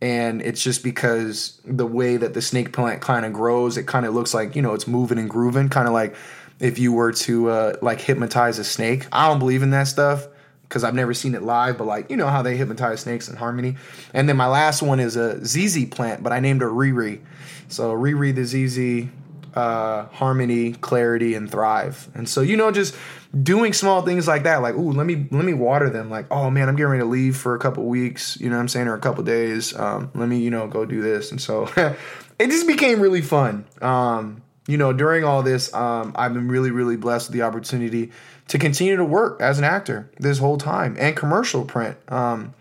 And 0.00 0.42
it's 0.42 0.62
just 0.62 0.84
because 0.84 1.60
the 1.64 1.86
way 1.86 2.16
that 2.16 2.32
the 2.32 2.42
snake 2.42 2.72
plant 2.72 3.00
kind 3.00 3.26
of 3.26 3.32
grows 3.32 3.76
it 3.76 3.86
kind 3.86 4.06
of 4.06 4.14
looks 4.14 4.34
like 4.34 4.54
you 4.56 4.62
know 4.62 4.74
it's 4.74 4.86
moving 4.86 5.18
and 5.18 5.28
grooving 5.28 5.68
kind 5.68 5.88
of 5.88 5.94
like 5.94 6.14
if 6.60 6.78
you 6.78 6.92
were 6.92 7.12
to 7.12 7.50
uh, 7.50 7.76
like 7.82 8.00
hypnotize 8.00 8.58
a 8.58 8.64
snake. 8.64 9.06
I 9.12 9.28
don't 9.28 9.38
believe 9.38 9.62
in 9.62 9.70
that 9.70 9.86
stuff 9.86 10.26
because 10.68 10.84
I've 10.84 10.94
never 10.94 11.14
seen 11.14 11.34
it 11.34 11.42
live, 11.42 11.78
but 11.78 11.86
like 11.86 12.10
you 12.10 12.16
know 12.16 12.28
how 12.28 12.42
they 12.42 12.56
hypnotize 12.56 13.00
snakes 13.00 13.28
in 13.28 13.36
harmony. 13.36 13.76
And 14.12 14.28
then 14.28 14.36
my 14.36 14.46
last 14.46 14.82
one 14.82 15.00
is 15.00 15.16
a 15.16 15.44
ZZ 15.44 15.86
plant, 15.86 16.22
but 16.22 16.32
I 16.32 16.40
named 16.40 16.60
her 16.60 16.68
Riri. 16.68 17.20
So 17.68 17.92
Riri 17.92 18.34
the 18.34 18.44
ZZ, 18.44 19.08
uh, 19.56 20.06
harmony, 20.06 20.72
clarity, 20.72 21.34
and 21.34 21.50
thrive. 21.50 22.08
And 22.14 22.28
so 22.28 22.42
you 22.42 22.56
know 22.56 22.70
just 22.70 22.94
doing 23.42 23.72
small 23.72 24.02
things 24.02 24.28
like 24.28 24.42
that, 24.44 24.62
like 24.62 24.74
ooh, 24.74 24.92
let 24.92 25.06
me 25.06 25.26
let 25.30 25.44
me 25.44 25.54
water 25.54 25.88
them. 25.88 26.10
Like 26.10 26.26
oh 26.30 26.50
man, 26.50 26.68
I'm 26.68 26.76
getting 26.76 26.90
ready 26.90 27.02
to 27.02 27.08
leave 27.08 27.36
for 27.36 27.54
a 27.54 27.58
couple 27.58 27.84
weeks. 27.84 28.38
You 28.40 28.50
know 28.50 28.56
what 28.56 28.62
I'm 28.62 28.68
saying, 28.68 28.88
or 28.88 28.94
a 28.94 29.00
couple 29.00 29.24
days. 29.24 29.74
Um, 29.76 30.10
let 30.14 30.28
me 30.28 30.38
you 30.38 30.50
know 30.50 30.66
go 30.66 30.84
do 30.84 31.00
this. 31.00 31.30
And 31.30 31.40
so 31.40 31.68
it 32.38 32.46
just 32.50 32.66
became 32.66 33.00
really 33.00 33.22
fun. 33.22 33.64
Um, 33.80 34.42
you 34.68 34.76
know, 34.76 34.92
during 34.92 35.24
all 35.24 35.42
this, 35.42 35.72
um, 35.72 36.12
I've 36.14 36.34
been 36.34 36.48
really, 36.48 36.70
really 36.70 36.98
blessed 36.98 37.30
with 37.30 37.34
the 37.34 37.42
opportunity 37.42 38.12
to 38.48 38.58
continue 38.58 38.96
to 38.96 39.04
work 39.04 39.40
as 39.40 39.58
an 39.58 39.64
actor 39.64 40.10
this 40.18 40.38
whole 40.38 40.58
time 40.58 40.96
and 40.98 41.16
commercial 41.16 41.64
print. 41.64 41.96
Um, 42.08 42.54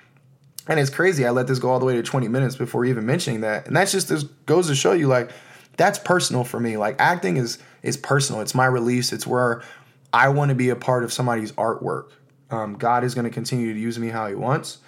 and 0.67 0.79
it's 0.79 0.89
crazy. 0.89 1.25
I 1.25 1.31
let 1.31 1.47
this 1.47 1.59
go 1.59 1.69
all 1.69 1.79
the 1.79 1.85
way 1.85 1.95
to 1.95 2.03
20 2.03 2.27
minutes 2.27 2.55
before 2.55 2.85
even 2.85 3.05
mentioning 3.05 3.41
that. 3.41 3.67
And 3.67 3.75
that's 3.75 3.91
just 3.91 4.09
this 4.09 4.23
goes 4.23 4.67
to 4.67 4.75
show 4.75 4.91
you 4.91 5.07
like 5.07 5.31
that's 5.77 5.97
personal 5.99 6.43
for 6.43 6.59
me. 6.59 6.77
Like 6.77 6.97
acting 6.99 7.37
is 7.37 7.57
is 7.83 7.95
personal. 7.95 8.41
It's 8.41 8.53
my 8.53 8.65
release. 8.65 9.13
It's 9.13 9.25
where 9.25 9.63
I 10.13 10.29
want 10.29 10.49
to 10.49 10.55
be 10.55 10.69
a 10.69 10.75
part 10.75 11.03
of 11.03 11.13
somebody's 11.13 11.51
artwork. 11.53 12.11
Um, 12.49 12.75
God 12.75 13.03
is 13.03 13.13
going 13.13 13.25
to 13.25 13.31
continue 13.31 13.73
to 13.73 13.79
use 13.79 13.97
me 13.97 14.09
how 14.09 14.27
He 14.27 14.35
wants. 14.35 14.79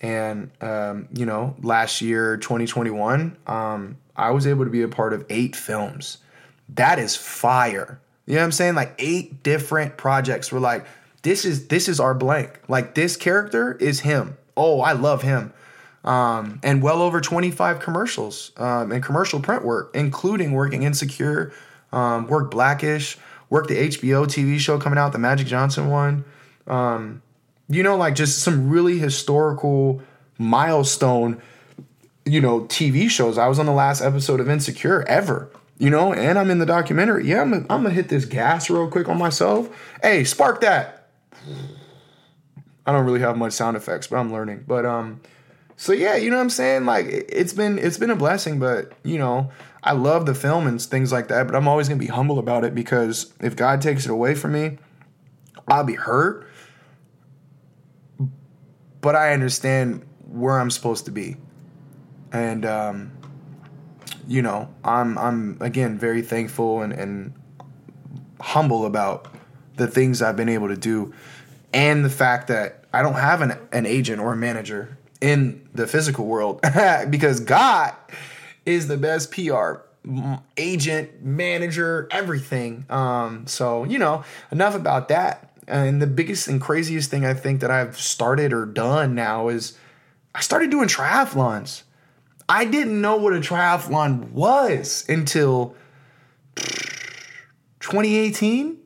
And 0.00 0.50
um, 0.60 1.08
you 1.12 1.26
know, 1.26 1.56
last 1.62 2.00
year, 2.00 2.36
2021, 2.36 3.36
um, 3.46 3.96
I 4.16 4.30
was 4.30 4.46
able 4.46 4.64
to 4.64 4.70
be 4.70 4.82
a 4.82 4.88
part 4.88 5.12
of 5.12 5.24
eight 5.30 5.56
films 5.56 6.18
that 6.70 6.98
is 6.98 7.16
fire. 7.16 8.00
You 8.26 8.34
know 8.34 8.40
what 8.40 8.44
I'm 8.44 8.52
saying? 8.52 8.74
Like 8.74 8.94
eight 8.98 9.42
different 9.42 9.96
projects 9.96 10.50
were 10.50 10.60
like, 10.60 10.86
this 11.22 11.44
is 11.44 11.68
this 11.68 11.88
is 11.88 12.00
our 12.00 12.14
blank. 12.14 12.60
Like 12.68 12.94
this 12.94 13.16
character 13.16 13.74
is 13.74 14.00
him. 14.00 14.36
Oh, 14.56 14.80
I 14.80 14.92
love 14.92 15.22
him. 15.22 15.52
Um, 16.04 16.60
and 16.62 16.82
well 16.82 17.00
over 17.00 17.20
25 17.20 17.80
commercials 17.80 18.52
um, 18.58 18.92
and 18.92 19.02
commercial 19.02 19.40
print 19.40 19.64
work, 19.64 19.90
including 19.94 20.52
working 20.52 20.82
Insecure, 20.82 21.52
um, 21.92 22.26
work 22.26 22.50
Blackish, 22.50 23.16
work 23.48 23.68
the 23.68 23.88
HBO 23.88 24.26
TV 24.26 24.58
show 24.58 24.78
coming 24.78 24.98
out, 24.98 25.12
the 25.12 25.18
Magic 25.18 25.46
Johnson 25.46 25.88
one. 25.88 26.24
Um, 26.66 27.22
you 27.68 27.82
know, 27.82 27.96
like 27.96 28.14
just 28.14 28.40
some 28.40 28.68
really 28.68 28.98
historical 28.98 30.02
milestone, 30.38 31.40
you 32.26 32.40
know, 32.40 32.62
TV 32.62 33.08
shows. 33.08 33.38
I 33.38 33.48
was 33.48 33.58
on 33.58 33.66
the 33.66 33.72
last 33.72 34.02
episode 34.02 34.40
of 34.40 34.48
Insecure 34.48 35.04
ever, 35.08 35.50
you 35.78 35.90
know, 35.90 36.12
and 36.12 36.38
I'm 36.38 36.50
in 36.50 36.58
the 36.58 36.66
documentary. 36.66 37.26
Yeah, 37.26 37.42
I'm 37.42 37.50
gonna, 37.50 37.66
I'm 37.68 37.84
hit 37.90 38.08
this 38.08 38.24
gas 38.24 38.70
real 38.70 38.88
quick 38.88 39.08
on 39.08 39.18
myself. 39.18 39.68
Hey, 40.02 40.24
spark 40.24 40.60
that. 40.60 41.08
I 42.86 42.92
don't 42.92 43.04
really 43.04 43.20
have 43.20 43.36
much 43.36 43.52
sound 43.54 43.76
effects, 43.76 44.06
but 44.06 44.16
I'm 44.16 44.32
learning. 44.32 44.64
But 44.66 44.86
um, 44.86 45.20
so 45.76 45.92
yeah, 45.92 46.16
you 46.16 46.30
know 46.30 46.36
what 46.36 46.42
I'm 46.42 46.50
saying? 46.50 46.84
Like 46.84 47.06
it- 47.06 47.26
it's 47.28 47.52
been 47.52 47.78
it's 47.78 47.98
been 47.98 48.10
a 48.10 48.16
blessing, 48.16 48.58
but 48.58 48.92
you 49.02 49.18
know, 49.18 49.50
I 49.82 49.92
love 49.92 50.26
the 50.26 50.34
film 50.34 50.66
and 50.66 50.80
things 50.80 51.10
like 51.12 51.28
that, 51.28 51.46
but 51.46 51.56
I'm 51.56 51.66
always 51.66 51.88
gonna 51.88 51.98
be 51.98 52.06
humble 52.06 52.38
about 52.38 52.64
it 52.64 52.74
because 52.74 53.32
if 53.40 53.56
God 53.56 53.82
takes 53.82 54.04
it 54.04 54.10
away 54.10 54.34
from 54.34 54.52
me, 54.52 54.78
I'll 55.66 55.84
be 55.84 55.94
hurt. 55.94 56.46
But 59.00 59.16
I 59.16 59.32
understand 59.32 60.04
where 60.26 60.58
I'm 60.58 60.70
supposed 60.70 61.04
to 61.06 61.10
be. 61.10 61.36
And 62.32 62.64
um, 62.64 63.12
you 64.26 64.42
know, 64.42 64.68
I'm 64.84 65.18
I'm 65.18 65.58
again 65.60 65.98
very 65.98 66.22
thankful 66.22 66.82
and, 66.82 66.92
and 66.92 67.32
humble 68.40 68.86
about 68.86 69.34
the 69.76 69.86
things 69.86 70.22
I've 70.22 70.36
been 70.36 70.48
able 70.48 70.68
to 70.68 70.76
do 70.76 71.12
and 71.72 72.04
the 72.04 72.10
fact 72.10 72.48
that 72.48 72.84
I 72.92 73.02
don't 73.02 73.14
have 73.14 73.42
an, 73.42 73.58
an 73.72 73.86
agent 73.86 74.20
or 74.20 74.32
a 74.32 74.36
manager 74.36 74.96
in 75.20 75.68
the 75.74 75.86
physical 75.86 76.26
world 76.26 76.60
because 77.10 77.40
God 77.40 77.94
is 78.64 78.86
the 78.86 78.96
best 78.96 79.32
PR 79.32 79.76
agent, 80.56 81.22
manager, 81.22 82.06
everything. 82.10 82.84
Um, 82.90 83.46
so, 83.46 83.84
you 83.84 83.98
know, 83.98 84.24
enough 84.52 84.74
about 84.74 85.08
that. 85.08 85.50
And 85.66 86.00
the 86.00 86.06
biggest 86.06 86.46
and 86.46 86.60
craziest 86.60 87.10
thing 87.10 87.24
I 87.24 87.32
think 87.32 87.60
that 87.60 87.70
I've 87.70 87.98
started 87.98 88.52
or 88.52 88.66
done 88.66 89.14
now 89.14 89.48
is 89.48 89.78
I 90.34 90.40
started 90.40 90.70
doing 90.70 90.88
triathlons. 90.88 91.83
I 92.48 92.64
didn't 92.64 93.00
know 93.00 93.16
what 93.16 93.34
a 93.34 93.40
triathlon 93.40 94.32
was 94.32 95.04
until 95.08 95.74
2018. 96.56 98.78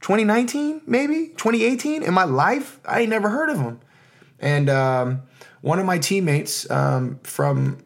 2019, 0.00 0.82
maybe 0.86 1.28
2018 1.28 2.02
in 2.02 2.12
my 2.12 2.24
life. 2.24 2.78
I 2.84 3.00
ain't 3.00 3.10
never 3.10 3.30
heard 3.30 3.48
of 3.48 3.56
them. 3.56 3.80
And 4.38 4.68
um, 4.68 5.22
one 5.62 5.78
of 5.78 5.86
my 5.86 5.96
teammates 5.96 6.70
um, 6.70 7.20
from 7.22 7.78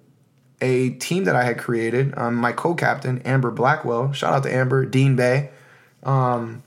a 0.60 0.90
team 0.90 1.24
that 1.24 1.36
I 1.36 1.44
had 1.44 1.58
created, 1.58 2.12
um, 2.16 2.34
my 2.34 2.50
co-captain 2.50 3.22
Amber 3.22 3.52
Blackwell. 3.52 4.12
Shout 4.12 4.34
out 4.34 4.42
to 4.42 4.52
Amber 4.52 4.84
Dean 4.84 5.14
Bay. 5.14 5.50
Um, 6.02 6.64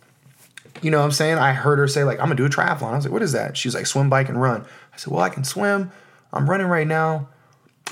you 0.81 0.89
know 0.89 0.99
what 0.99 1.03
I'm 1.03 1.11
saying? 1.11 1.37
I 1.37 1.51
heard 1.51 1.79
her 1.79 1.87
say 1.87 2.05
like, 2.05 2.19
"I'm 2.19 2.27
gonna 2.27 2.35
do 2.35 2.45
a 2.45 2.49
triathlon." 2.49 2.93
I 2.93 2.95
was 2.95 3.05
like, 3.05 3.11
"What 3.11 3.21
is 3.21 3.33
that?" 3.33 3.57
She's 3.57 3.75
like, 3.75 3.85
"Swim, 3.85 4.09
bike, 4.09 4.29
and 4.29 4.41
run." 4.41 4.61
I 4.93 4.97
said, 4.97 5.11
"Well, 5.11 5.21
I 5.21 5.29
can 5.29 5.43
swim. 5.43 5.91
I'm 6.31 6.49
running 6.49 6.67
right 6.67 6.87
now. 6.87 7.27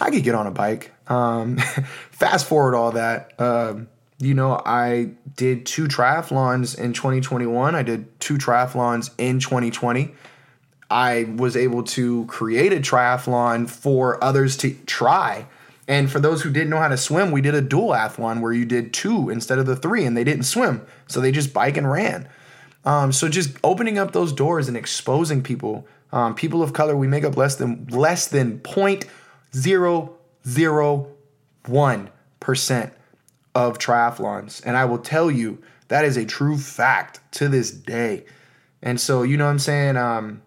I 0.02 0.12
could 0.12 0.24
get 0.24 0.36
on 0.36 0.48
a 0.48 0.52
bike." 0.52 0.92
Um, 1.08 1.58
fast 2.12 2.48
forward 2.48 2.76
all 2.76 2.92
that. 2.94 3.40
Um, 3.40 3.88
you 4.20 4.34
know, 4.34 4.62
I 4.66 5.12
did 5.36 5.66
two 5.66 5.88
triathlons 5.88 6.78
in 6.78 6.94
2021. 6.94 7.74
I 7.74 7.84
did 7.84 8.20
two 8.20 8.38
triathlons 8.38 9.12
in 9.18 9.40
2020. 9.40 10.14
I 10.92 11.26
was 11.36 11.56
able 11.56 11.84
to 11.84 12.26
create 12.26 12.74
a 12.74 12.78
triathlon 12.78 13.70
for 13.70 14.22
others 14.24 14.58
to 14.58 14.74
try. 14.86 15.46
And 15.88 16.12
for 16.12 16.20
those 16.20 16.42
who 16.42 16.52
didn't 16.52 16.70
know 16.70 16.80
how 16.80 16.90
to 16.90 16.98
swim, 16.98 17.32
we 17.32 17.42
did 17.42 17.56
a 17.56 17.62
duathlon 17.62 18.42
where 18.42 18.52
you 18.52 18.66
did 18.66 18.94
two 18.94 19.30
instead 19.30 19.58
of 19.58 19.66
the 19.66 19.76
three, 19.76 20.06
and 20.06 20.16
they 20.16 20.24
didn't 20.24 20.44
swim. 20.44 20.86
So 21.08 21.22
they 21.22 21.32
just 21.32 21.54
bike 21.54 21.78
and 21.78 21.90
ran. 21.90 22.28
Um, 22.86 23.12
so 23.12 23.30
just 23.30 23.58
opening 23.64 23.98
up 23.98 24.12
those 24.12 24.34
doors 24.34 24.68
and 24.68 24.76
exposing 24.76 25.42
people, 25.42 25.88
um, 26.12 26.36
people 26.36 26.62
of 26.62 26.74
color, 26.74 26.96
we 26.96 27.08
make 27.08 27.24
up 27.24 27.38
less 27.38 27.56
than 27.56 27.88
less 27.88 28.28
than 28.28 28.60
point 28.60 29.06
zero 29.54 30.16
zero 30.48 31.12
one 31.66 32.10
percent 32.40 32.94
of 33.56 33.78
triathlons. 33.78 34.64
And 34.66 34.78
I 34.78 34.86
will 34.86 35.00
tell 35.00 35.30
you, 35.30 35.62
that 35.88 36.06
is 36.06 36.18
a 36.18 36.26
true 36.26 36.58
fact 36.58 37.20
to 37.34 37.50
this 37.50 37.72
day. 37.72 38.26
And 38.82 39.00
so, 39.00 39.24
you 39.24 39.38
know 39.38 39.46
what 39.46 39.52
I'm 39.52 39.60
saying? 39.60 39.98
Um, 39.98 40.42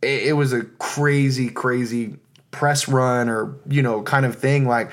it, 0.00 0.28
it 0.28 0.32
was 0.32 0.52
a 0.52 0.62
crazy, 0.62 1.50
crazy 1.50 2.16
press 2.50 2.88
run 2.88 3.28
or, 3.28 3.56
you 3.68 3.82
know, 3.82 4.02
kind 4.02 4.24
of 4.24 4.36
thing. 4.36 4.66
Like, 4.66 4.90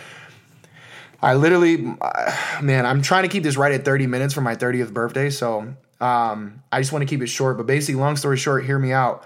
I 1.21 1.35
literally, 1.35 1.95
uh, 2.01 2.35
man, 2.61 2.85
I'm 2.85 3.01
trying 3.01 3.23
to 3.23 3.29
keep 3.29 3.43
this 3.43 3.55
right 3.55 3.71
at 3.71 3.85
30 3.85 4.07
minutes 4.07 4.33
for 4.33 4.41
my 4.41 4.55
30th 4.55 4.91
birthday. 4.91 5.29
So 5.29 5.75
um, 6.01 6.63
I 6.71 6.81
just 6.81 6.91
want 6.91 7.03
to 7.03 7.05
keep 7.05 7.21
it 7.21 7.27
short. 7.27 7.57
But 7.57 7.67
basically, 7.67 8.01
long 8.01 8.15
story 8.17 8.37
short, 8.37 8.65
hear 8.65 8.79
me 8.79 8.91
out. 8.91 9.23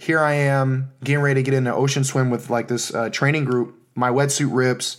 Here 0.00 0.20
I 0.20 0.34
am 0.34 0.92
getting 1.02 1.22
ready 1.22 1.40
to 1.40 1.42
get 1.42 1.54
in 1.54 1.66
an 1.66 1.72
ocean 1.72 2.04
swim 2.04 2.30
with 2.30 2.50
like 2.50 2.68
this 2.68 2.94
uh, 2.94 3.10
training 3.10 3.44
group. 3.44 3.74
My 3.94 4.10
wetsuit 4.10 4.48
rips 4.50 4.96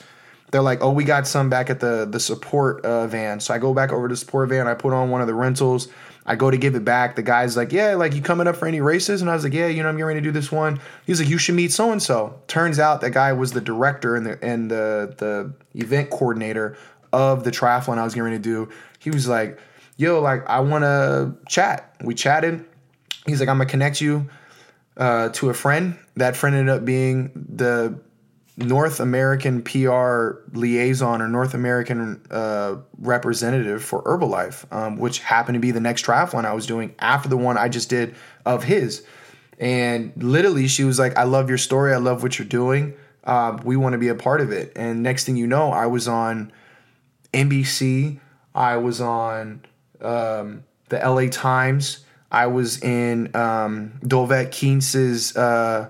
they're 0.52 0.62
like, 0.62 0.82
oh, 0.82 0.92
we 0.92 1.04
got 1.04 1.28
some 1.28 1.50
back 1.50 1.70
at 1.70 1.80
the 1.80 2.08
the 2.10 2.20
support 2.20 2.84
uh, 2.84 3.08
van. 3.08 3.40
So 3.40 3.54
I 3.54 3.60
go 3.60 3.74
back 3.74 3.92
over 3.92 4.08
to 4.08 4.14
the 4.14 4.18
support 4.18 4.50
van. 4.50 4.68
I 4.68 4.74
put 4.74 4.94
on 4.94 5.10
one 5.10 5.22
of 5.22 5.28
the 5.28 5.34
rentals. 5.34 5.90
I 6.26 6.36
go 6.36 6.52
to 6.52 6.58
give 6.58 6.76
it 6.76 6.86
back. 6.86 7.16
The 7.16 7.24
guy's 7.24 7.58
like, 7.58 7.72
yeah, 7.72 7.96
like 7.96 8.14
you 8.14 8.22
coming 8.22 8.48
up 8.48 8.56
for 8.56 8.68
any 8.68 8.82
races? 8.82 9.22
And 9.22 9.30
I 9.30 9.34
was 9.34 9.44
like, 9.44 9.54
yeah, 9.54 9.68
you 9.68 9.82
know, 9.82 9.90
I'm 9.90 9.96
getting 9.96 10.08
ready 10.08 10.20
to 10.20 10.24
do 10.24 10.32
this 10.32 10.52
one. 10.52 10.80
He's 11.06 11.20
like, 11.20 11.30
you 11.30 11.38
should 11.38 11.56
meet 11.56 11.72
so 11.72 11.92
and 11.92 12.02
so. 12.02 12.40
Turns 12.48 12.78
out 12.78 13.02
that 13.02 13.12
guy 13.12 13.34
was 13.34 13.52
the 13.52 13.62
director 13.62 14.16
and 14.16 14.26
the 14.26 14.44
and 14.44 14.70
the 14.70 15.14
the 15.18 15.54
event 15.80 16.10
coordinator 16.10 16.78
of 17.14 17.44
the 17.44 17.52
triathlon 17.52 17.98
I 17.98 18.04
was 18.04 18.14
getting 18.14 18.26
ready 18.26 18.38
to 18.38 18.44
do. 18.44 18.70
He 19.00 19.12
was 19.12 19.28
like, 19.28 19.60
yo, 19.98 20.20
like 20.20 20.48
I 20.48 20.60
want 20.62 20.84
to 20.84 21.36
chat. 21.48 21.96
We 22.04 22.16
chatted. 22.16 22.66
He's 23.26 23.40
like, 23.40 23.50
I'm 23.50 23.58
gonna 23.58 23.70
connect 23.70 24.02
you 24.02 24.30
uh, 24.97 25.30
to 25.30 25.49
a 25.49 25.54
friend. 25.54 25.97
That 26.15 26.36
friend 26.36 26.56
ended 26.56 26.75
up 26.75 26.86
being 26.86 27.32
the 27.34 27.99
North 28.58 28.99
American 28.99 29.62
PR 29.62 30.32
liaison 30.54 31.21
or 31.21 31.30
North 31.30 31.54
American 31.54 32.21
uh, 32.30 32.75
representative 32.97 33.84
for 33.84 34.04
Herbalife, 34.04 34.71
um, 34.73 34.97
which 34.97 35.19
happened 35.19 35.56
to 35.56 35.60
be 35.60 35.71
the 35.71 35.80
next 35.80 36.06
triathlon 36.06 36.43
I 36.43 36.54
was 36.54 36.65
doing 36.65 36.93
after 36.99 37.30
the 37.30 37.38
one 37.38 37.58
I 37.58 37.69
just 37.69 37.89
did 37.89 38.15
of 38.45 38.63
his. 38.63 39.06
And 39.60 40.12
literally, 40.17 40.67
she 40.67 40.84
was 40.84 40.99
like, 40.99 41.17
I 41.17 41.23
love 41.23 41.49
your 41.49 41.58
story. 41.58 41.93
I 41.93 41.97
love 41.97 42.21
what 42.21 42.38
you're 42.38 42.47
doing. 42.47 42.95
Uh, 43.23 43.58
we 43.63 43.78
want 43.78 43.93
to 43.93 43.99
be 43.99 44.08
a 44.10 44.15
part 44.15 44.41
of 44.41 44.52
it. 44.52 44.73
And 44.75 45.04
next 45.04 45.25
thing 45.25 45.38
you 45.38 45.47
know, 45.47 45.71
I 45.71 45.86
was 45.86 46.08
on 46.08 46.52
NBC. 47.34 48.19
I 48.56 48.78
was 48.78 48.99
on 48.99 49.65
um, 50.02 50.63
the 50.89 50.97
LA 50.97 51.28
Times. 51.30 52.06
I 52.32 52.48
was 52.48 52.82
in 52.84 53.36
um, 53.36 54.00
Dolvet 54.06 54.52
Keynes's 54.52 55.36
uh, 55.36 55.89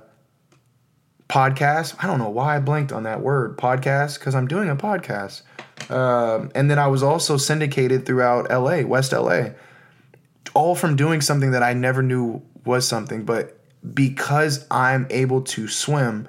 podcast. 1.28 1.96
I 2.02 2.08
don't 2.08 2.20
know 2.20 2.30
why 2.30 2.56
I 2.56 2.60
blanked 2.60 2.92
on 2.92 3.04
that 3.04 3.22
word 3.22 3.58
podcast 3.58 4.20
because 4.20 4.36
I'm 4.36 4.48
doing 4.48 4.70
a 4.70 4.76
podcast. 4.76 5.42
Um, 5.92 6.52
and 6.56 6.70
then 6.70 6.80
I 6.80 6.88
was 6.88 7.04
also 7.04 7.38
syndicated 7.38 8.06
throughout 8.06 8.50
LA, 8.50 8.82
West 8.82 9.12
LA, 9.12 9.50
all 10.54 10.76
from 10.76 10.96
doing 10.96 11.22
something 11.22 11.52
that 11.52 11.64
I 11.64 11.74
never 11.74 12.02
knew 12.02 12.42
was 12.66 12.88
something. 12.88 13.26
But 13.26 13.60
because 13.94 14.66
I'm 14.72 15.08
able 15.10 15.42
to 15.42 15.68
swim, 15.68 16.28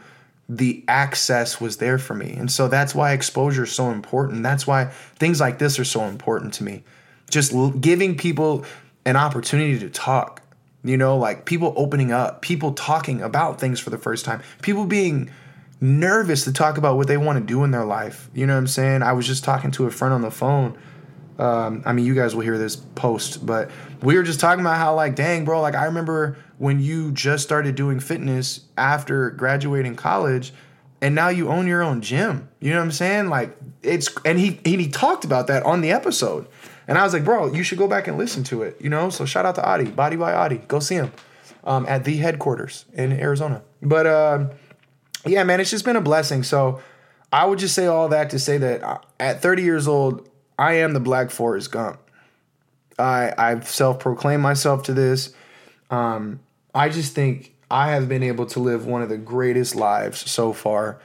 the 0.48 0.84
access 0.88 1.60
was 1.60 1.76
there 1.76 1.98
for 1.98 2.14
me. 2.14 2.32
And 2.32 2.50
so 2.50 2.66
that's 2.66 2.94
why 2.94 3.12
exposure 3.12 3.64
is 3.64 3.72
so 3.72 3.90
important. 3.90 4.42
That's 4.42 4.66
why 4.66 4.86
things 5.16 5.40
like 5.40 5.58
this 5.58 5.78
are 5.78 5.84
so 5.84 6.02
important 6.02 6.54
to 6.54 6.64
me. 6.64 6.82
Just 7.30 7.54
giving 7.80 8.16
people 8.16 8.64
an 9.04 9.16
opportunity 9.16 9.78
to 9.78 9.90
talk, 9.90 10.42
you 10.84 10.96
know, 10.96 11.16
like 11.16 11.44
people 11.44 11.72
opening 11.76 12.12
up, 12.12 12.42
people 12.42 12.72
talking 12.72 13.22
about 13.22 13.60
things 13.60 13.80
for 13.80 13.90
the 13.90 13.98
first 13.98 14.24
time, 14.24 14.42
people 14.62 14.86
being 14.86 15.30
nervous 15.80 16.44
to 16.44 16.52
talk 16.52 16.76
about 16.76 16.96
what 16.96 17.06
they 17.06 17.16
want 17.16 17.38
to 17.38 17.44
do 17.44 17.64
in 17.64 17.70
their 17.70 17.84
life. 17.84 18.28
You 18.34 18.46
know 18.46 18.54
what 18.54 18.60
I'm 18.60 18.66
saying? 18.66 19.02
I 19.02 19.12
was 19.12 19.26
just 19.26 19.44
talking 19.44 19.70
to 19.72 19.86
a 19.86 19.90
friend 19.90 20.12
on 20.12 20.22
the 20.22 20.30
phone. 20.30 20.78
Um, 21.38 21.82
I 21.86 21.94
mean, 21.94 22.04
you 22.04 22.14
guys 22.14 22.34
will 22.34 22.42
hear 22.42 22.58
this 22.58 22.76
post, 22.76 23.46
but 23.46 23.70
we 24.02 24.14
were 24.16 24.22
just 24.22 24.40
talking 24.40 24.60
about 24.60 24.76
how, 24.76 24.94
like, 24.94 25.14
dang, 25.14 25.46
bro, 25.46 25.62
like, 25.62 25.74
I 25.74 25.86
remember 25.86 26.36
when 26.58 26.80
you 26.80 27.12
just 27.12 27.42
started 27.44 27.76
doing 27.76 27.98
fitness 27.98 28.60
after 28.76 29.30
graduating 29.30 29.96
college, 29.96 30.52
and 31.00 31.14
now 31.14 31.30
you 31.30 31.48
own 31.48 31.66
your 31.66 31.82
own 31.82 32.02
gym. 32.02 32.50
You 32.60 32.72
know 32.72 32.76
what 32.76 32.84
I'm 32.84 32.92
saying? 32.92 33.30
Like, 33.30 33.56
it's, 33.82 34.10
and 34.26 34.38
he, 34.38 34.60
and 34.66 34.82
he 34.82 34.88
talked 34.88 35.24
about 35.24 35.46
that 35.46 35.62
on 35.62 35.80
the 35.80 35.92
episode. 35.92 36.46
And 36.90 36.98
I 36.98 37.04
was 37.04 37.12
like, 37.12 37.24
bro, 37.24 37.52
you 37.52 37.62
should 37.62 37.78
go 37.78 37.86
back 37.86 38.08
and 38.08 38.18
listen 38.18 38.42
to 38.44 38.64
it, 38.64 38.76
you 38.80 38.90
know? 38.90 39.10
So 39.10 39.24
shout 39.24 39.46
out 39.46 39.54
to 39.54 39.64
Adi, 39.64 39.84
Body 39.84 40.16
by 40.16 40.32
Adi. 40.32 40.56
Go 40.56 40.80
see 40.80 40.96
him 40.96 41.12
um, 41.62 41.86
at 41.86 42.02
the 42.02 42.16
headquarters 42.16 42.84
in 42.92 43.12
Arizona. 43.12 43.62
But 43.80 44.06
uh, 44.06 44.48
yeah, 45.24 45.44
man, 45.44 45.60
it's 45.60 45.70
just 45.70 45.84
been 45.84 45.94
a 45.94 46.00
blessing. 46.00 46.42
So 46.42 46.80
I 47.32 47.44
would 47.46 47.60
just 47.60 47.76
say 47.76 47.86
all 47.86 48.08
that 48.08 48.30
to 48.30 48.40
say 48.40 48.58
that 48.58 48.82
uh, 48.82 48.98
at 49.20 49.40
30 49.40 49.62
years 49.62 49.86
old, 49.86 50.28
I 50.58 50.74
am 50.74 50.92
the 50.92 50.98
Black 50.98 51.30
Forest 51.30 51.70
Gump. 51.70 52.00
I 52.98 53.32
I've 53.38 53.68
self 53.68 54.00
proclaimed 54.00 54.42
myself 54.42 54.82
to 54.84 54.92
this. 54.92 55.32
Um, 55.90 56.40
I 56.74 56.88
just 56.88 57.14
think 57.14 57.54
I 57.70 57.92
have 57.92 58.08
been 58.08 58.24
able 58.24 58.46
to 58.46 58.58
live 58.58 58.84
one 58.84 59.00
of 59.00 59.08
the 59.08 59.16
greatest 59.16 59.76
lives 59.76 60.28
so 60.28 60.52
far, 60.52 61.00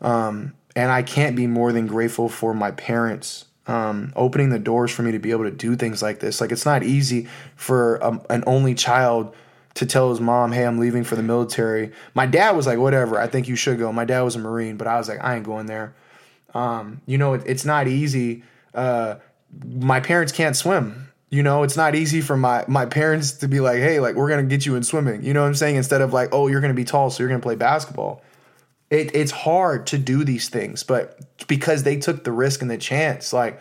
um, 0.00 0.54
and 0.76 0.92
I 0.92 1.02
can't 1.02 1.34
be 1.34 1.48
more 1.48 1.72
than 1.72 1.88
grateful 1.88 2.28
for 2.28 2.54
my 2.54 2.70
parents 2.70 3.46
um, 3.66 4.12
opening 4.16 4.50
the 4.50 4.58
doors 4.58 4.90
for 4.90 5.02
me 5.02 5.12
to 5.12 5.18
be 5.18 5.30
able 5.30 5.44
to 5.44 5.50
do 5.50 5.76
things 5.76 6.02
like 6.02 6.20
this. 6.20 6.40
Like 6.40 6.52
it's 6.52 6.66
not 6.66 6.82
easy 6.82 7.28
for 7.56 8.02
um, 8.04 8.22
an 8.30 8.44
only 8.46 8.74
child 8.74 9.34
to 9.74 9.86
tell 9.86 10.10
his 10.10 10.20
mom, 10.20 10.52
"Hey, 10.52 10.64
I'm 10.64 10.78
leaving 10.78 11.04
for 11.04 11.16
the 11.16 11.22
military." 11.22 11.92
My 12.14 12.26
dad 12.26 12.56
was 12.56 12.66
like, 12.66 12.78
"Whatever, 12.78 13.18
I 13.18 13.26
think 13.26 13.48
you 13.48 13.56
should 13.56 13.78
go." 13.78 13.92
My 13.92 14.04
dad 14.04 14.22
was 14.22 14.36
a 14.36 14.38
Marine, 14.38 14.76
but 14.76 14.86
I 14.86 14.96
was 14.98 15.08
like, 15.08 15.22
"I 15.22 15.36
ain't 15.36 15.44
going 15.44 15.66
there." 15.66 15.94
Um, 16.54 17.00
you 17.06 17.18
know, 17.18 17.34
it, 17.34 17.42
it's 17.46 17.64
not 17.64 17.88
easy. 17.88 18.44
Uh, 18.74 19.16
my 19.64 20.00
parents 20.00 20.32
can't 20.32 20.56
swim. 20.56 21.08
You 21.30 21.42
know, 21.42 21.64
it's 21.64 21.76
not 21.76 21.94
easy 21.94 22.20
for 22.20 22.36
my 22.36 22.64
my 22.68 22.86
parents 22.86 23.32
to 23.32 23.48
be 23.48 23.60
like, 23.60 23.78
"Hey, 23.78 23.98
like 23.98 24.14
we're 24.14 24.28
gonna 24.28 24.44
get 24.44 24.66
you 24.66 24.76
in 24.76 24.84
swimming." 24.84 25.24
You 25.24 25.32
know 25.32 25.40
what 25.40 25.48
I'm 25.48 25.54
saying? 25.54 25.76
Instead 25.76 26.00
of 26.00 26.12
like, 26.12 26.28
"Oh, 26.32 26.46
you're 26.46 26.60
gonna 26.60 26.74
be 26.74 26.84
tall, 26.84 27.10
so 27.10 27.22
you're 27.22 27.30
gonna 27.30 27.40
play 27.40 27.56
basketball." 27.56 28.22
It, 28.90 29.14
it's 29.14 29.32
hard 29.32 29.86
to 29.88 29.98
do 29.98 30.24
these 30.24 30.48
things, 30.48 30.82
but 30.82 31.46
because 31.48 31.82
they 31.82 31.96
took 31.96 32.24
the 32.24 32.32
risk 32.32 32.62
and 32.62 32.70
the 32.70 32.78
chance, 32.78 33.32
like 33.32 33.60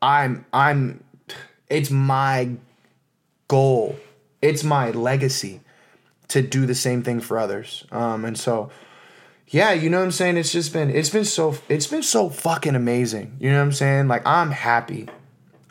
I'm 0.00 0.46
I'm 0.52 1.02
it's 1.68 1.90
my 1.90 2.50
goal. 3.48 3.96
It's 4.40 4.62
my 4.62 4.90
legacy 4.90 5.60
to 6.28 6.42
do 6.42 6.66
the 6.66 6.74
same 6.74 7.02
thing 7.02 7.20
for 7.20 7.38
others. 7.38 7.84
Um, 7.90 8.24
and 8.24 8.38
so 8.38 8.70
yeah, 9.48 9.72
you 9.72 9.90
know 9.90 9.98
what 9.98 10.04
I'm 10.04 10.10
saying? 10.10 10.36
It's 10.36 10.52
just 10.52 10.72
been 10.72 10.90
it's 10.90 11.10
been 11.10 11.24
so 11.24 11.56
it's 11.68 11.86
been 11.86 12.02
so 12.02 12.30
fucking 12.30 12.74
amazing. 12.74 13.36
You 13.40 13.50
know 13.50 13.58
what 13.58 13.64
I'm 13.64 13.72
saying? 13.72 14.08
Like 14.08 14.26
I'm 14.26 14.50
happy. 14.50 15.08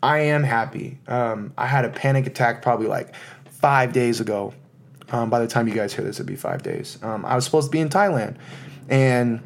I 0.01 0.19
am 0.19 0.43
happy. 0.43 0.99
Um, 1.07 1.53
I 1.57 1.65
had 1.65 1.85
a 1.85 1.89
panic 1.89 2.27
attack 2.27 2.61
probably 2.61 2.87
like 2.87 3.15
five 3.45 3.93
days 3.93 4.19
ago. 4.19 4.53
Um, 5.11 5.29
by 5.29 5.39
the 5.39 5.47
time 5.47 5.67
you 5.67 5.73
guys 5.73 5.93
hear 5.93 6.03
this, 6.03 6.17
it'd 6.17 6.25
be 6.25 6.35
five 6.35 6.63
days. 6.63 6.97
Um, 7.01 7.25
I 7.25 7.35
was 7.35 7.45
supposed 7.45 7.67
to 7.67 7.71
be 7.71 7.79
in 7.79 7.89
Thailand, 7.89 8.35
and 8.89 9.41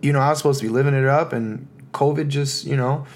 you 0.00 0.12
know 0.12 0.20
I 0.20 0.30
was 0.30 0.38
supposed 0.38 0.60
to 0.60 0.66
be 0.66 0.72
living 0.72 0.94
it 0.94 1.06
up, 1.06 1.32
and 1.32 1.68
COVID 1.92 2.28
just 2.28 2.64
you 2.64 2.76
know 2.76 3.06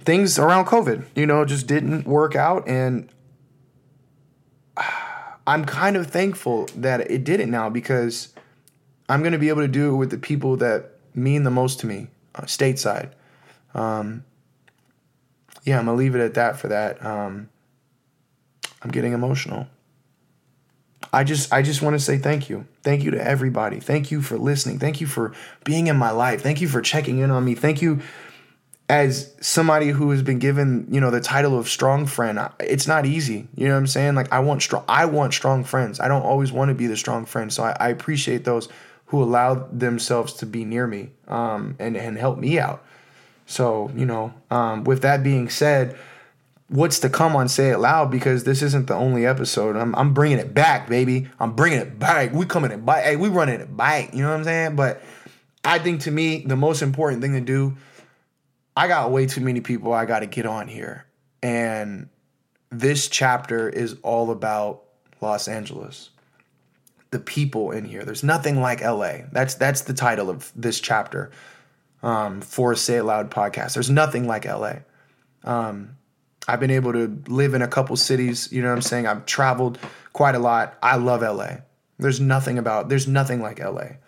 things 0.00 0.38
around 0.38 0.64
COVID, 0.64 1.04
you 1.14 1.26
know, 1.26 1.44
just 1.44 1.66
didn't 1.66 2.06
work 2.06 2.34
out, 2.34 2.66
and 2.68 3.08
I'm 5.46 5.64
kind 5.64 5.96
of 5.96 6.06
thankful 6.06 6.68
that 6.76 7.10
it 7.10 7.24
didn't 7.24 7.50
now 7.50 7.68
because 7.68 8.32
I'm 9.08 9.20
going 9.20 9.32
to 9.32 9.38
be 9.38 9.48
able 9.48 9.62
to 9.62 9.68
do 9.68 9.92
it 9.92 9.96
with 9.96 10.10
the 10.10 10.18
people 10.18 10.56
that 10.58 10.92
mean 11.14 11.42
the 11.42 11.50
most 11.50 11.80
to 11.80 11.86
me, 11.86 12.08
uh, 12.34 12.42
stateside. 12.42 13.12
Um, 13.74 14.24
yeah, 15.64 15.78
I'm 15.78 15.86
gonna 15.86 15.96
leave 15.96 16.14
it 16.14 16.20
at 16.20 16.34
that 16.34 16.58
for 16.58 16.68
that. 16.68 17.04
Um, 17.04 17.48
I'm 18.82 18.90
getting 18.90 19.12
emotional. 19.12 19.66
I 21.12 21.24
just 21.24 21.52
I 21.52 21.62
just 21.62 21.82
want 21.82 21.94
to 21.94 22.00
say 22.00 22.18
thank 22.18 22.48
you. 22.48 22.66
Thank 22.82 23.02
you 23.02 23.10
to 23.12 23.22
everybody. 23.22 23.80
Thank 23.80 24.10
you 24.10 24.22
for 24.22 24.38
listening. 24.38 24.78
Thank 24.78 25.00
you 25.00 25.06
for 25.06 25.32
being 25.64 25.88
in 25.88 25.96
my 25.96 26.10
life. 26.10 26.42
Thank 26.42 26.60
you 26.60 26.68
for 26.68 26.80
checking 26.80 27.18
in 27.18 27.30
on 27.30 27.44
me. 27.44 27.54
Thank 27.54 27.82
you 27.82 28.00
as 28.88 29.32
somebody 29.40 29.88
who 29.88 30.10
has 30.10 30.22
been 30.22 30.40
given, 30.40 30.86
you 30.90 31.00
know, 31.00 31.10
the 31.10 31.20
title 31.20 31.58
of 31.58 31.68
strong 31.68 32.06
friend. 32.06 32.40
It's 32.58 32.86
not 32.88 33.06
easy. 33.06 33.46
You 33.54 33.68
know 33.68 33.74
what 33.74 33.78
I'm 33.78 33.86
saying? 33.86 34.14
Like 34.14 34.32
I 34.32 34.40
want 34.40 34.62
strong 34.62 34.84
I 34.88 35.06
want 35.06 35.34
strong 35.34 35.64
friends. 35.64 36.00
I 36.00 36.08
don't 36.08 36.22
always 36.22 36.52
want 36.52 36.68
to 36.68 36.74
be 36.74 36.86
the 36.86 36.96
strong 36.96 37.26
friend. 37.26 37.52
So 37.52 37.64
I, 37.64 37.76
I 37.78 37.88
appreciate 37.88 38.44
those 38.44 38.68
who 39.06 39.22
allow 39.22 39.54
themselves 39.72 40.34
to 40.34 40.46
be 40.46 40.64
near 40.64 40.86
me 40.86 41.10
um, 41.26 41.74
and 41.78 41.96
and 41.96 42.16
help 42.16 42.38
me 42.38 42.58
out. 42.58 42.84
So, 43.46 43.90
you 43.96 44.06
know, 44.06 44.32
um, 44.52 44.84
with 44.84 45.02
that 45.02 45.24
being 45.24 45.48
said, 45.48 45.98
what's 46.70 47.00
to 47.00 47.10
come 47.10 47.34
on 47.34 47.48
Say 47.48 47.70
It 47.70 47.78
Loud 47.78 48.10
because 48.10 48.44
this 48.44 48.62
isn't 48.62 48.86
the 48.86 48.94
only 48.94 49.26
episode. 49.26 49.76
I'm, 49.76 49.94
I'm 49.96 50.14
bringing 50.14 50.38
it 50.38 50.54
back, 50.54 50.88
baby. 50.88 51.28
I'm 51.40 51.54
bringing 51.54 51.80
it 51.80 51.98
back. 51.98 52.32
We 52.32 52.46
coming 52.46 52.70
it 52.70 52.86
back. 52.86 53.04
Hey, 53.04 53.16
we 53.16 53.28
running 53.28 53.60
it 53.60 53.76
back. 53.76 54.14
You 54.14 54.22
know 54.22 54.30
what 54.30 54.36
I'm 54.36 54.44
saying? 54.44 54.76
But 54.76 55.02
I 55.64 55.80
think 55.80 56.02
to 56.02 56.10
me, 56.10 56.44
the 56.46 56.56
most 56.56 56.80
important 56.80 57.22
thing 57.22 57.32
to 57.32 57.40
do, 57.40 57.76
I 58.76 58.86
got 58.86 59.10
way 59.10 59.26
too 59.26 59.40
many 59.40 59.60
people 59.60 59.92
I 59.92 60.06
got 60.06 60.20
to 60.20 60.26
get 60.26 60.46
on 60.46 60.68
here. 60.68 61.06
And 61.42 62.08
this 62.70 63.08
chapter 63.08 63.68
is 63.68 63.96
all 64.02 64.30
about 64.30 64.84
Los 65.20 65.48
Angeles. 65.48 66.10
The 67.10 67.18
people 67.18 67.72
in 67.72 67.84
here. 67.84 68.04
There's 68.04 68.22
nothing 68.22 68.60
like 68.60 68.80
LA. 68.80 69.22
That's 69.32 69.54
that's 69.54 69.80
the 69.80 69.92
title 69.92 70.30
of 70.30 70.52
this 70.54 70.78
chapter 70.78 71.32
um, 72.04 72.40
for 72.40 72.76
Say 72.76 72.98
It 72.98 73.02
Loud 73.02 73.32
podcast. 73.32 73.74
There's 73.74 73.90
nothing 73.90 74.28
like 74.28 74.44
LA. 74.44 74.74
Um, 75.42 75.96
I've 76.50 76.58
been 76.58 76.72
able 76.72 76.92
to 76.92 77.22
live 77.28 77.54
in 77.54 77.62
a 77.62 77.68
couple 77.68 77.96
cities. 77.96 78.50
You 78.50 78.60
know 78.60 78.70
what 78.70 78.74
I'm 78.74 78.82
saying? 78.82 79.06
I've 79.06 79.24
traveled 79.24 79.78
quite 80.12 80.34
a 80.34 80.40
lot. 80.40 80.76
I 80.82 80.96
love 80.96 81.22
LA. 81.22 81.58
There's 81.98 82.18
nothing 82.18 82.58
about, 82.58 82.88
there's 82.88 83.06
nothing 83.06 83.40
like 83.40 83.60
LA. 83.60 83.98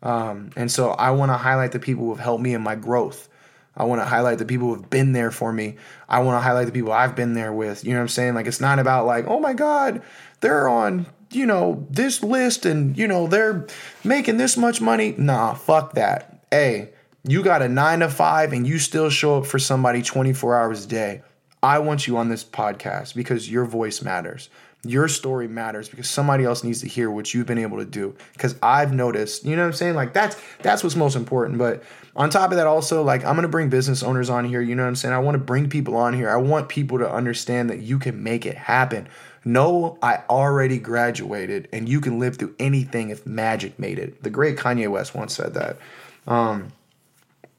Um, 0.00 0.50
and 0.54 0.70
so 0.70 0.90
I 0.90 1.10
want 1.10 1.30
to 1.30 1.36
highlight 1.36 1.72
the 1.72 1.80
people 1.80 2.04
who 2.04 2.10
have 2.10 2.20
helped 2.20 2.42
me 2.42 2.54
in 2.54 2.62
my 2.62 2.76
growth. 2.76 3.28
I 3.76 3.84
want 3.84 4.00
to 4.00 4.04
highlight 4.04 4.38
the 4.38 4.44
people 4.44 4.68
who 4.68 4.74
have 4.74 4.90
been 4.90 5.12
there 5.12 5.32
for 5.32 5.52
me. 5.52 5.76
I 6.08 6.20
want 6.20 6.36
to 6.36 6.40
highlight 6.40 6.66
the 6.66 6.72
people 6.72 6.92
I've 6.92 7.16
been 7.16 7.34
there 7.34 7.52
with. 7.52 7.84
You 7.84 7.92
know 7.92 7.98
what 7.98 8.02
I'm 8.02 8.08
saying? 8.08 8.34
Like, 8.34 8.46
it's 8.46 8.60
not 8.60 8.78
about, 8.78 9.06
like, 9.06 9.26
oh 9.26 9.40
my 9.40 9.54
God, 9.54 10.02
they're 10.40 10.68
on, 10.68 11.06
you 11.32 11.46
know, 11.46 11.84
this 11.90 12.22
list 12.22 12.64
and, 12.64 12.96
you 12.96 13.08
know, 13.08 13.26
they're 13.26 13.66
making 14.04 14.36
this 14.36 14.56
much 14.56 14.80
money. 14.80 15.16
Nah, 15.18 15.54
fuck 15.54 15.94
that. 15.94 16.44
Hey, 16.52 16.90
you 17.26 17.42
got 17.42 17.62
a 17.62 17.68
nine 17.68 18.00
to 18.00 18.08
five 18.08 18.52
and 18.52 18.66
you 18.68 18.78
still 18.78 19.10
show 19.10 19.38
up 19.38 19.46
for 19.46 19.58
somebody 19.58 20.02
24 20.02 20.56
hours 20.56 20.84
a 20.84 20.88
day. 20.88 21.22
I 21.62 21.78
want 21.80 22.06
you 22.06 22.16
on 22.16 22.28
this 22.28 22.44
podcast 22.44 23.14
because 23.14 23.50
your 23.50 23.64
voice 23.64 24.02
matters. 24.02 24.48
Your 24.84 25.08
story 25.08 25.48
matters 25.48 25.88
because 25.88 26.08
somebody 26.08 26.44
else 26.44 26.62
needs 26.62 26.80
to 26.82 26.88
hear 26.88 27.10
what 27.10 27.34
you've 27.34 27.46
been 27.46 27.58
able 27.58 27.78
to 27.78 27.84
do. 27.84 28.14
Because 28.32 28.54
I've 28.62 28.92
noticed, 28.92 29.44
you 29.44 29.56
know 29.56 29.62
what 29.62 29.68
I'm 29.68 29.72
saying? 29.72 29.94
Like 29.94 30.12
that's 30.12 30.40
that's 30.62 30.84
what's 30.84 30.94
most 30.94 31.16
important. 31.16 31.58
But 31.58 31.82
on 32.14 32.30
top 32.30 32.52
of 32.52 32.56
that, 32.56 32.68
also, 32.68 33.02
like 33.02 33.24
I'm 33.24 33.34
gonna 33.34 33.48
bring 33.48 33.70
business 33.70 34.04
owners 34.04 34.30
on 34.30 34.44
here, 34.44 34.60
you 34.60 34.76
know 34.76 34.84
what 34.84 34.88
I'm 34.88 34.96
saying? 34.96 35.14
I 35.14 35.18
want 35.18 35.34
to 35.34 35.42
bring 35.42 35.68
people 35.68 35.96
on 35.96 36.14
here. 36.14 36.30
I 36.30 36.36
want 36.36 36.68
people 36.68 36.98
to 36.98 37.10
understand 37.10 37.70
that 37.70 37.80
you 37.80 37.98
can 37.98 38.22
make 38.22 38.46
it 38.46 38.56
happen. 38.56 39.08
No, 39.44 39.98
I 40.00 40.22
already 40.30 40.78
graduated 40.78 41.68
and 41.72 41.88
you 41.88 42.00
can 42.00 42.20
live 42.20 42.36
through 42.36 42.54
anything 42.60 43.10
if 43.10 43.26
magic 43.26 43.78
made 43.78 43.98
it. 43.98 44.22
The 44.22 44.30
great 44.30 44.56
Kanye 44.56 44.88
West 44.88 45.14
once 45.14 45.34
said 45.34 45.54
that. 45.54 45.78
Um, 46.26 46.72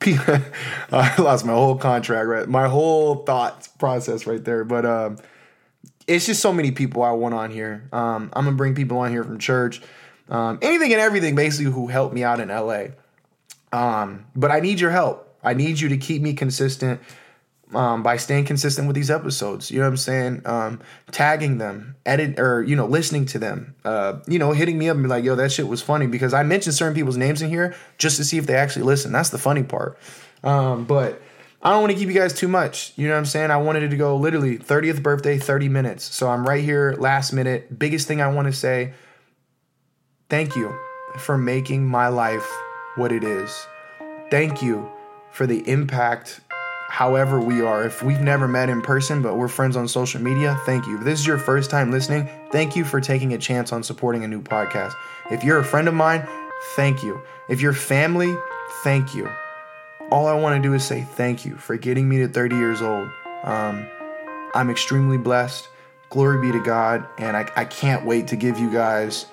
I 0.91 1.13
lost 1.19 1.45
my 1.45 1.53
whole 1.53 1.75
contract, 1.75 2.27
right? 2.27 2.47
My 2.47 2.67
whole 2.67 3.23
thought 3.23 3.67
process 3.79 4.25
right 4.25 4.43
there. 4.43 4.63
But 4.63 4.85
um, 4.85 5.17
it's 6.07 6.25
just 6.25 6.41
so 6.41 6.53
many 6.53 6.71
people 6.71 7.03
I 7.03 7.12
want 7.12 7.35
on 7.35 7.51
here. 7.51 7.88
Um, 7.91 8.29
I'm 8.33 8.45
gonna 8.45 8.55
bring 8.55 8.75
people 8.75 8.97
on 8.99 9.12
here 9.12 9.23
from 9.23 9.39
church, 9.39 9.81
um, 10.29 10.57
anything 10.62 10.91
and 10.93 11.01
everything, 11.01 11.35
basically, 11.35 11.71
who 11.71 11.88
helped 11.88 12.13
me 12.13 12.23
out 12.23 12.39
in 12.39 12.47
LA. 12.47 12.88
Um, 13.71 14.25
but 14.35 14.51
I 14.51 14.62
need 14.62 14.79
your 14.79 14.91
help. 14.91 15.38
I 15.43 15.53
need 15.53 15.79
you 15.79 15.89
to 15.89 15.97
keep 15.97 16.21
me 16.21 16.33
consistent 16.33 17.01
um, 17.73 18.01
by 18.03 18.17
staying 18.17 18.45
consistent 18.45 18.88
with 18.88 18.95
these 18.95 19.12
episodes. 19.12 19.69
You 19.69 19.79
know 19.79 19.86
what 19.86 19.91
I'm 19.91 19.97
saying? 19.97 20.41
Um, 20.45 20.82
tagging 21.12 21.58
them, 21.58 21.95
edit 22.05 22.39
or 22.39 22.63
you 22.63 22.75
know, 22.75 22.86
listening 22.86 23.25
to 23.27 23.39
them. 23.39 23.75
Uh, 23.86 24.19
you 24.27 24.39
know, 24.39 24.51
hitting 24.51 24.77
me 24.77 24.89
up 24.89 24.95
and 24.95 25.03
be 25.03 25.10
like, 25.10 25.23
"Yo, 25.23 25.36
that 25.36 25.51
shit 25.51 25.67
was 25.67 25.82
funny," 25.82 26.08
because 26.08 26.34
I 26.34 26.43
mentioned 26.43 26.75
certain 26.75 26.95
people's 26.95 27.17
names 27.17 27.41
in 27.41 27.49
here 27.49 27.75
just 27.97 28.17
to 28.17 28.23
see 28.23 28.38
if 28.38 28.47
they 28.47 28.55
actually 28.55 28.84
listen. 28.84 29.12
That's 29.12 29.29
the 29.29 29.38
funny 29.38 29.63
part. 29.63 29.97
Um, 30.43 30.86
but 30.86 31.21
I 31.62 31.71
don't 31.71 31.82
want 31.82 31.91
to 31.91 31.97
keep 31.97 32.08
you 32.08 32.13
guys 32.13 32.34
too 32.34 32.47
much. 32.47 32.93
You 32.95 33.08
know 33.08 33.13
what 33.13 33.19
I'm 33.19 33.25
saying? 33.25 33.51
I 33.51 33.58
wanted 33.58 33.84
it 33.84 33.89
to 33.89 33.97
go 33.97 34.15
literally 34.15 34.58
30th 34.58 35.03
birthday, 35.03 35.38
30 35.38 35.67
minutes. 35.67 36.15
So 36.15 36.29
I'm 36.29 36.47
right 36.47 36.63
here, 36.63 36.95
last 36.97 37.34
minute. 37.34 37.77
Biggest 37.77 38.08
thing 38.08 38.21
I 38.21 38.27
want 38.29 38.47
to 38.47 38.53
say 38.53 38.93
thank 40.29 40.55
you 40.55 40.73
for 41.17 41.38
making 41.38 41.86
my 41.86 42.08
life 42.08 42.49
what 42.95 43.12
it 43.12 43.23
is. 43.23 43.67
Thank 44.32 44.62
you 44.62 44.89
for 45.32 45.45
the 45.45 45.67
impact 45.69 46.39
however 46.89 47.39
we 47.39 47.62
are. 47.62 47.86
If 47.86 48.04
we've 48.04 48.19
never 48.19 48.47
met 48.47 48.67
in 48.67 48.82
person, 48.82 49.21
but 49.21 49.38
we're 49.38 49.47
friends 49.47 49.78
on 49.78 49.88
social 49.88 50.21
media, 50.21 50.60
thank 50.65 50.88
you. 50.88 50.97
If 50.97 51.04
this 51.04 51.19
is 51.19 51.28
your 51.28 51.38
first 51.38 51.69
time 51.69 51.91
listening, 51.91 52.28
thank 52.52 52.75
you 52.75 52.84
for 52.84 52.99
taking 52.99 53.34
a 53.34 53.38
chance 53.38 53.71
on 53.71 53.84
supporting 53.84 54.23
a 54.23 54.28
new 54.28 54.41
podcast. 54.41 54.93
If 55.32 55.43
you're 55.43 55.60
a 55.60 55.63
friend 55.63 55.88
of 55.88 55.93
mine, 55.93 56.28
thank 56.75 57.04
you. 57.04 57.21
If 57.47 57.62
you're 57.62 57.73
family, 57.73 58.36
thank 58.84 59.13
you. 59.13 59.30
All 60.12 60.28
I 60.28 60.34
want 60.34 60.62
to 60.62 60.67
do 60.67 60.73
is 60.73 60.84
say 60.84 61.04
thank 61.04 61.45
you 61.45 61.56
for 61.56 61.78
getting 61.78 62.10
me 62.10 62.17
to 62.17 62.28
30 62.28 62.56
years 62.56 62.82
old. 62.82 63.08
Um, 63.43 63.88
I'm 64.56 64.69
extremely 64.69 65.17
blessed. 65.17 65.67
Glory 66.10 66.41
be 66.41 66.52
to 66.52 66.63
God. 66.63 67.06
And 67.19 67.38
I, 67.38 67.49
I 67.56 67.65
can't 67.65 68.06
wait 68.06 68.28
to 68.30 68.36
give 68.36 68.58
you 68.58 68.71
guys 68.71 69.28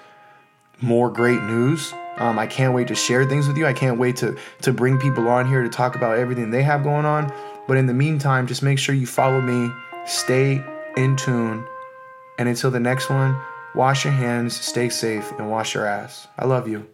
more 0.83 1.11
great 1.11 1.42
news. 1.42 1.92
Um, 2.18 2.38
I 2.38 2.46
can't 2.46 2.74
wait 2.74 2.88
to 2.88 2.94
share 2.94 3.24
things 3.24 3.46
with 3.46 3.57
you. 3.57 3.66
I 3.66 3.72
can't 3.72 3.98
wait 3.98 4.16
to 4.16 4.37
to 4.62 4.72
bring 4.72 4.98
people 4.98 5.29
on 5.29 5.46
here 5.46 5.62
to 5.62 5.68
talk 5.68 5.96
about 5.96 6.18
everything 6.18 6.50
they 6.50 6.62
have 6.62 6.83
going 6.83 7.05
on. 7.05 7.33
But 7.68 7.76
in 7.76 7.87
the 7.87 7.94
meantime, 7.94 8.46
just 8.46 8.62
make 8.62 8.79
sure 8.79 8.94
you 8.94 9.07
follow 9.07 9.40
me, 9.40 9.70
stay 10.07 10.64
in 10.96 11.16
tune, 11.16 11.66
and 12.38 12.48
until 12.48 12.70
the 12.70 12.81
next 12.81 13.11
one, 13.11 13.37
wash 13.74 14.05
your 14.05 14.14
hands, 14.14 14.59
stay 14.59 14.88
safe, 14.88 15.33
and 15.38 15.50
wash 15.50 15.74
your 15.74 15.87
ass. 15.87 16.29
I 16.38 16.46
love 16.46 16.68
you. 16.68 16.87